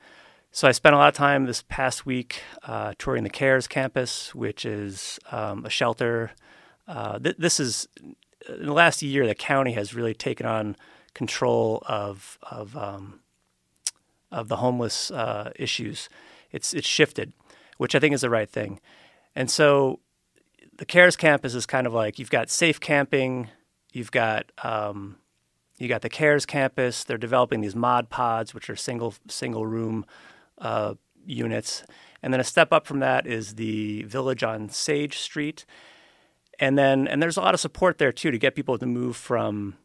So 0.55 0.69
I 0.69 0.73
spent 0.73 0.95
a 0.95 0.99
lot 0.99 1.09
of 1.09 1.15
time 1.15 1.47
this 1.47 1.63
past 1.63 2.05
week 2.05 2.43
uh, 2.63 2.93
touring 2.99 3.25
the 3.25 3.31
CARES 3.31 3.67
campus, 3.67 4.35
which 4.35 4.67
is 4.67 5.19
um, 5.31 5.65
a 5.65 5.71
shelter. 5.71 6.33
Uh, 6.87 7.19
th- 7.19 7.37
this 7.39 7.59
is 7.59 7.89
in 8.47 8.67
the 8.67 8.75
last 8.75 9.01
year, 9.01 9.27
the 9.27 9.35
county 9.35 9.73
has 9.73 9.95
really 9.95 10.13
taken 10.13 10.45
on 10.45 10.77
control 11.15 11.83
of 11.87 12.39
of 12.43 12.77
um, 12.77 13.21
of 14.31 14.49
the 14.49 14.57
homeless 14.57 15.11
uh, 15.11 15.53
issues. 15.57 16.11
It's 16.51 16.75
it's 16.75 16.87
shifted, 16.87 17.33
which 17.79 17.95
I 17.95 17.99
think 17.99 18.15
is 18.15 18.21
the 18.21 18.29
right 18.29 18.51
thing. 18.51 18.79
And 19.35 19.51
so, 19.51 20.01
the 20.77 20.85
CARES 20.85 21.17
campus 21.17 21.55
is 21.55 21.65
kind 21.65 21.87
of 21.87 21.95
like 21.95 22.19
you've 22.19 22.29
got 22.29 22.51
safe 22.51 22.79
camping, 22.79 23.49
you've 23.95 24.11
got 24.11 24.53
um, 24.63 25.17
you 25.79 25.89
got 25.89 26.03
the 26.03 26.11
CARES 26.11 26.45
campus. 26.45 27.05
They're 27.05 27.17
developing 27.17 27.63
these 27.63 27.75
mod 27.75 28.11
pods, 28.11 28.53
which 28.53 28.69
are 28.69 28.77
single 28.77 29.15
single 29.29 29.65
room 29.65 30.05
uh, 30.63 30.95
units. 31.27 31.85
And 32.23 32.33
then 32.33 32.41
a 32.41 32.45
step 32.45 32.73
up 32.73 32.87
from 32.87 33.01
that 33.01 33.27
is 33.27 33.57
the 33.57 34.05
village 34.05 34.43
on 34.43 34.69
Sage 34.69 35.19
Street. 35.19 35.67
And 36.59 36.79
then 36.79 37.09
and 37.09 37.23
there's 37.23 37.37
a 37.37 37.41
lot 37.41 37.55
of 37.55 37.61
support 37.61 37.99
there 37.99 38.13
too 38.13 38.31
to 38.31 38.39
get 38.39 38.55
people 38.55 38.79
to 38.79 38.87
move 38.87 39.17
from 39.17 39.77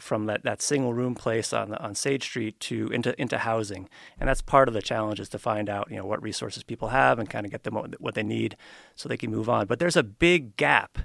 from 0.00 0.26
that, 0.26 0.42
that 0.42 0.60
single 0.60 0.92
room 0.92 1.14
place 1.14 1.52
on 1.52 1.74
on 1.74 1.94
Sage 1.94 2.24
Street 2.24 2.58
to 2.60 2.88
into 2.88 3.18
into 3.20 3.38
housing, 3.38 3.88
and 4.18 4.28
that's 4.28 4.42
part 4.42 4.68
of 4.68 4.74
the 4.74 4.82
challenge 4.82 5.20
is 5.20 5.28
to 5.30 5.38
find 5.38 5.68
out 5.68 5.90
you 5.90 5.96
know 5.96 6.04
what 6.04 6.22
resources 6.22 6.62
people 6.62 6.88
have 6.88 7.18
and 7.18 7.30
kind 7.30 7.46
of 7.46 7.52
get 7.52 7.62
them 7.62 7.74
what, 7.74 8.00
what 8.00 8.14
they 8.14 8.22
need 8.22 8.56
so 8.94 9.08
they 9.08 9.16
can 9.16 9.30
move 9.30 9.48
on. 9.48 9.66
But 9.66 9.78
there's 9.78 9.96
a 9.96 10.02
big 10.02 10.56
gap, 10.56 10.98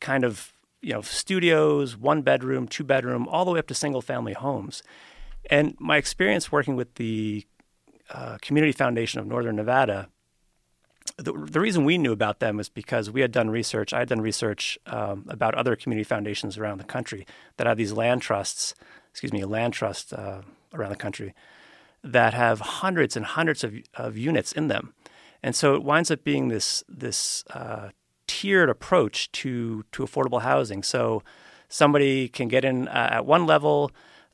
kind 0.00 0.24
of 0.24 0.52
you 0.80 0.92
know 0.92 1.02
studios, 1.02 1.96
one 1.96 2.22
bedroom, 2.22 2.68
two 2.68 2.84
bedroom, 2.84 3.28
all 3.28 3.44
the 3.44 3.50
way 3.52 3.58
up 3.58 3.66
to 3.68 3.74
single 3.74 4.02
family 4.02 4.32
homes. 4.32 4.82
And 5.48 5.74
my 5.78 5.96
experience 5.96 6.52
working 6.52 6.76
with 6.76 6.94
the 6.96 7.44
uh, 8.10 8.38
Community 8.40 8.72
Foundation 8.72 9.20
of 9.20 9.26
Northern 9.26 9.56
Nevada. 9.56 10.08
The, 11.16 11.32
the, 11.32 11.60
reason 11.60 11.84
we 11.84 11.98
knew 11.98 12.12
about 12.12 12.40
them 12.40 12.60
is 12.60 12.68
because 12.68 13.10
we 13.10 13.20
had 13.20 13.32
done 13.32 13.50
research. 13.50 13.92
I 13.92 14.00
had 14.00 14.08
done 14.08 14.20
research 14.20 14.78
um, 14.86 15.26
about 15.28 15.54
other 15.54 15.76
community 15.76 16.04
foundations 16.04 16.56
around 16.58 16.78
the 16.78 16.84
country 16.84 17.26
that 17.56 17.66
have 17.66 17.76
these 17.76 17.92
land 17.92 18.22
trusts, 18.22 18.74
excuse 19.10 19.32
me, 19.32 19.44
land 19.44 19.74
trust 19.74 20.12
uh, 20.12 20.42
around 20.72 20.90
the 20.90 20.96
country 20.96 21.34
that 22.02 22.32
have 22.34 22.60
hundreds 22.60 23.16
and 23.16 23.26
hundreds 23.26 23.62
of, 23.64 23.74
of 23.94 24.16
units 24.16 24.52
in 24.52 24.68
them. 24.68 24.94
And 25.42 25.54
so 25.54 25.74
it 25.74 25.82
winds 25.82 26.10
up 26.10 26.24
being 26.24 26.48
this 26.48 26.84
this 26.88 27.44
uh, 27.50 27.90
tiered 28.26 28.68
approach 28.68 29.30
to 29.32 29.84
to 29.92 30.02
affordable 30.02 30.42
housing. 30.42 30.82
So 30.82 31.22
somebody 31.68 32.28
can 32.28 32.48
get 32.48 32.64
in 32.64 32.88
uh, 32.88 33.08
at 33.12 33.26
one 33.26 33.46
level, 33.46 33.90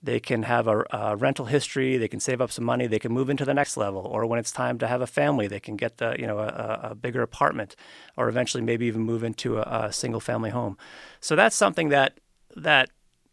they 0.07 0.21
can 0.21 0.45
have 0.45 0.66
a, 0.66 0.85
a, 0.90 1.16
rental 1.16 1.47
history, 1.47 1.99
they 1.99 2.09
can 2.09 2.21
save 2.21 2.40
up 2.40 2.51
some 2.51 2.64
money, 2.64 2.87
they 2.87 2.99
can 2.99 3.12
move 3.12 3.29
into 3.29 3.45
the 3.45 3.53
next 3.53 3.77
level, 3.77 4.01
or 4.01 4.25
when 4.25 4.38
it's 4.38 4.53
time 4.53 4.79
to 4.79 4.87
have 4.87 5.03
a 5.03 5.07
family, 5.07 5.49
they 5.49 5.61
can 5.61 5.77
get 5.77 5.99
the 5.99 6.16
you 6.19 6.27
know 6.27 6.38
a, 6.38 6.90
a 6.90 6.95
bigger 6.95 7.23
apartment, 7.23 7.77
or 8.16 8.29
eventually 8.29 8.62
maybe 8.62 8.87
even 8.87 9.03
move 9.03 9.23
into 9.23 9.59
a, 9.59 9.87
a 9.87 9.92
single 9.92 10.21
family 10.21 10.51
home. 10.51 10.79
So 11.21 11.37
that's 11.37 11.57
something 11.57 11.90
that 11.90 12.19
that 12.55 12.88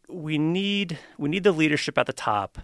we 0.10 0.38
need 0.38 1.00
we 1.18 1.30
need 1.30 1.44
the 1.44 1.52
leadership 1.52 1.98
at 1.98 2.08
the 2.08 2.14
top 2.14 2.58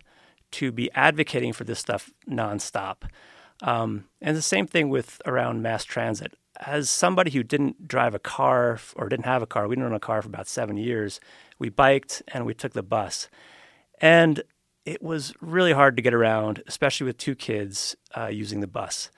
to 0.51 0.71
be 0.71 0.91
advocating 0.93 1.53
for 1.53 1.63
this 1.63 1.79
stuff 1.79 2.11
nonstop. 2.27 3.03
Um, 3.61 4.05
and 4.21 4.35
the 4.35 4.41
same 4.41 4.67
thing 4.67 4.89
with 4.89 5.21
around 5.25 5.61
mass 5.61 5.83
transit. 5.83 6.33
As 6.61 6.89
somebody 6.89 7.31
who 7.31 7.43
didn't 7.43 7.87
drive 7.87 8.15
a 8.15 8.19
car 8.19 8.79
or 8.95 9.07
didn't 9.07 9.25
have 9.25 9.41
a 9.41 9.47
car, 9.47 9.67
we 9.67 9.75
didn't 9.75 9.87
own 9.87 9.93
a 9.93 9.99
car 9.99 10.21
for 10.21 10.27
about 10.27 10.47
seven 10.47 10.77
years. 10.77 11.19
We 11.57 11.69
biked 11.69 12.21
and 12.29 12.45
we 12.45 12.53
took 12.53 12.73
the 12.73 12.83
bus. 12.83 13.29
And 13.99 14.43
it 14.85 15.03
was 15.03 15.33
really 15.41 15.73
hard 15.73 15.95
to 15.97 16.01
get 16.01 16.13
around, 16.13 16.63
especially 16.67 17.05
with 17.05 17.17
two 17.17 17.35
kids 17.35 17.95
uh, 18.17 18.27
using 18.27 18.59
the 18.59 18.67
bus. 18.67 19.11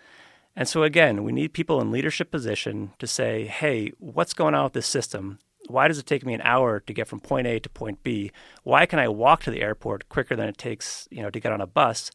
And 0.56 0.68
so, 0.68 0.84
again, 0.84 1.24
we 1.24 1.32
need 1.32 1.54
people 1.54 1.80
in 1.80 1.92
leadership 1.92 2.30
position 2.30 2.92
to 3.00 3.08
say, 3.08 3.46
hey, 3.46 3.92
what's 4.00 4.34
going 4.34 4.54
on 4.54 4.66
with 4.66 4.74
this 4.74 4.88
system? 4.88 5.40
Why 5.68 5.88
does 5.88 5.98
it 5.98 6.06
take 6.06 6.26
me 6.26 6.34
an 6.34 6.42
hour 6.42 6.82
to 6.82 6.94
get 6.94 7.08
from 7.08 7.22
point 7.22 7.48
A 7.48 7.60
to 7.60 7.70
point 7.70 8.04
B? 8.04 8.32
Why 8.64 8.86
can 8.86 9.00
I 9.00 9.08
walk 9.08 9.44
to 9.44 9.52
the 9.52 9.62
airport 9.62 10.10
quicker 10.10 10.36
than 10.36 10.50
it 10.50 10.58
takes, 10.58 11.08
you 11.10 11.22
know, 11.22 11.30
to 11.30 11.40
get 11.40 11.54
on 11.54 11.62
a 11.62 11.68
bus? 11.68 12.12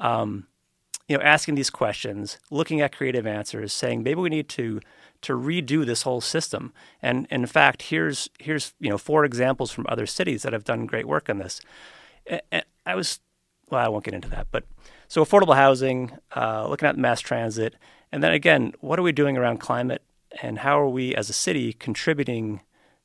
Um, 0.00 0.48
you 1.06 1.16
know, 1.16 1.22
asking 1.22 1.54
these 1.54 1.70
questions, 1.70 2.38
looking 2.50 2.80
at 2.80 2.94
creative 2.94 3.26
answers, 3.26 3.72
saying 3.72 4.02
maybe 4.02 4.20
we 4.20 4.28
need 4.28 4.48
to 4.50 4.80
to 5.20 5.32
redo 5.32 5.84
this 5.84 6.02
whole 6.02 6.20
system. 6.20 6.72
And, 7.02 7.26
and 7.30 7.42
in 7.42 7.46
fact, 7.46 7.82
here's 7.82 8.28
here's 8.38 8.74
you 8.78 8.90
know 8.90 8.98
four 8.98 9.24
examples 9.24 9.70
from 9.70 9.86
other 9.88 10.06
cities 10.06 10.42
that 10.42 10.52
have 10.52 10.64
done 10.64 10.86
great 10.86 11.06
work 11.06 11.30
on 11.30 11.38
this. 11.38 11.60
I 12.86 12.94
was, 12.94 13.20
well, 13.70 13.84
I 13.84 13.88
won't 13.88 14.04
get 14.04 14.14
into 14.14 14.28
that, 14.30 14.48
but 14.50 14.64
so 15.08 15.24
affordable 15.24 15.54
housing, 15.54 16.12
uh, 16.34 16.66
looking 16.68 16.88
at 16.88 16.96
mass 16.96 17.20
transit, 17.20 17.74
and 18.12 18.22
then 18.22 18.32
again, 18.32 18.72
what 18.80 18.98
are 18.98 19.02
we 19.02 19.12
doing 19.12 19.36
around 19.36 19.58
climate, 19.58 20.02
and 20.42 20.58
how 20.58 20.80
are 20.80 20.88
we 20.88 21.14
as 21.14 21.30
a 21.30 21.34
city 21.34 21.72
contributing 21.72 22.62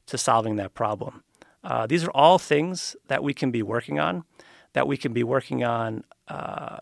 to 0.07 0.17
solving 0.17 0.55
that 0.57 0.73
problem? 0.73 1.23
Uh, 1.63 1.87
these 1.87 2.03
are 2.03 2.11
all 2.11 2.37
things 2.37 2.95
that 3.07 3.23
we 3.23 3.33
can 3.33 3.51
be 3.51 3.63
working 3.63 3.99
on, 3.99 4.23
that 4.73 4.87
we 4.87 4.97
can 4.97 5.13
be 5.13 5.23
working 5.23 5.63
on, 5.63 6.03
uh, 6.27 6.79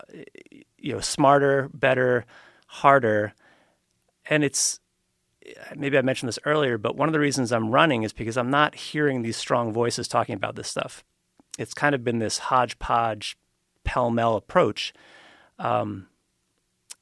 you 0.78 0.92
know, 0.92 1.00
smarter, 1.00 1.68
better, 1.72 2.24
harder, 2.66 3.34
and 4.26 4.44
it's 4.44 4.80
maybe 5.76 5.98
I 5.98 6.02
mentioned 6.02 6.28
this 6.28 6.38
earlier, 6.44 6.78
but 6.78 6.96
one 6.96 7.08
of 7.08 7.12
the 7.12 7.18
reasons 7.20 7.50
I'm 7.50 7.70
running 7.70 8.04
is 8.04 8.12
because 8.12 8.36
I'm 8.36 8.50
not 8.50 8.76
hearing 8.76 9.22
these 9.22 9.36
strong 9.36 9.72
voices 9.72 10.06
talking 10.06 10.36
about 10.36 10.54
this 10.54 10.68
stuff 10.68 11.04
it's 11.58 11.74
kind 11.74 11.94
of 11.94 12.04
been 12.04 12.18
this 12.18 12.38
hodgepodge, 12.38 13.36
pell 13.84 14.10
mell 14.10 14.36
approach. 14.36 14.92
Um, 15.58 16.08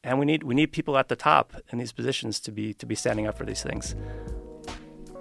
and 0.02 0.18
we 0.18 0.26
need 0.26 0.42
we 0.42 0.54
need 0.54 0.72
people 0.72 0.96
at 0.96 1.08
the 1.08 1.16
top 1.16 1.54
in 1.70 1.78
these 1.78 1.92
positions 1.92 2.40
to 2.40 2.52
be 2.52 2.74
to 2.74 2.86
be 2.86 2.94
standing 2.94 3.26
up 3.26 3.36
for 3.36 3.44
these 3.44 3.62
things. 3.62 3.94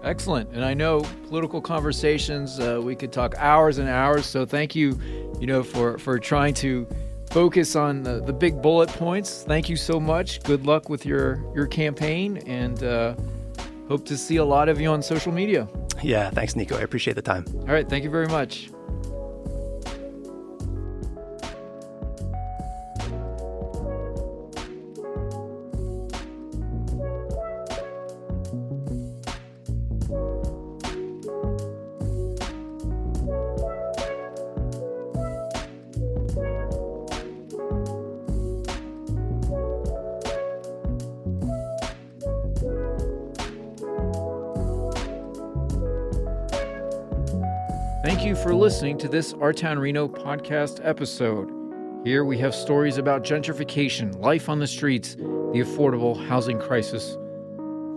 Excellent, 0.04 0.50
and 0.52 0.64
I 0.64 0.74
know 0.74 1.02
political 1.28 1.60
conversations. 1.60 2.60
Uh, 2.60 2.80
we 2.82 2.96
could 2.96 3.12
talk 3.12 3.36
hours 3.38 3.78
and 3.78 3.90
hours. 3.90 4.26
So 4.26 4.46
thank 4.46 4.74
you, 4.76 4.98
you 5.40 5.48
know, 5.48 5.64
for 5.64 5.98
for 5.98 6.18
trying 6.18 6.54
to 6.56 6.88
focus 7.32 7.76
on 7.76 8.04
the, 8.04 8.22
the 8.22 8.34
big 8.34 8.62
bullet 8.62 8.90
points. 8.90 9.44
Thank 9.44 9.70
you 9.70 9.76
so 9.76 10.00
much. 10.00 10.42
Good 10.44 10.66
luck 10.66 10.88
with 10.88 11.06
your 11.06 11.44
your 11.54 11.68
campaign, 11.68 12.38
and 12.48 12.82
uh, 12.82 13.16
hope 13.90 14.06
to 14.06 14.18
see 14.18 14.38
a 14.38 14.46
lot 14.46 14.70
of 14.70 14.80
you 14.80 14.90
on 14.90 15.02
social 15.02 15.34
media. 15.34 15.68
Yeah, 16.02 16.30
thanks, 16.30 16.56
Nico. 16.56 16.78
I 16.78 16.82
appreciate 16.82 17.16
the 17.16 17.22
time. 17.22 17.46
All 17.62 17.74
right, 17.74 17.88
thank 17.88 18.06
you 18.06 18.10
very 18.10 18.28
much. 18.28 18.70
Listening 48.60 48.98
to 48.98 49.08
this 49.08 49.34
Our 49.40 49.54
Town 49.54 49.80
Reno 49.80 50.10
podcast 50.10 50.82
episode. 50.84 51.50
Here 52.04 52.26
we 52.26 52.38
have 52.40 52.54
stories 52.54 52.98
about 52.98 53.24
gentrification, 53.24 54.20
life 54.20 54.50
on 54.50 54.60
the 54.60 54.68
streets, 54.68 55.16
the 55.16 55.64
affordable 55.64 56.28
housing 56.28 56.60
crisis. 56.60 57.18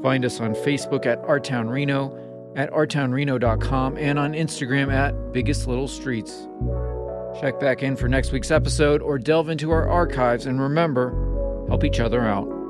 Find 0.04 0.24
us 0.24 0.38
on 0.40 0.54
Facebook 0.54 1.04
at 1.04 1.18
Our 1.24 1.40
Town 1.40 1.68
Reno, 1.68 2.16
at 2.54 2.70
ourtownreno.com, 2.70 3.98
and 3.98 4.20
on 4.20 4.34
Instagram 4.34 4.92
at 4.92 5.32
Biggest 5.32 5.66
Little 5.66 5.88
Streets. 5.88 6.46
Check 7.40 7.58
back 7.58 7.82
in 7.82 7.96
for 7.96 8.06
next 8.06 8.30
week's 8.30 8.52
episode 8.52 9.02
or 9.02 9.18
delve 9.18 9.48
into 9.48 9.72
our 9.72 9.88
archives 9.88 10.46
and 10.46 10.60
remember, 10.60 11.66
help 11.66 11.82
each 11.82 11.98
other 11.98 12.20
out. 12.20 12.61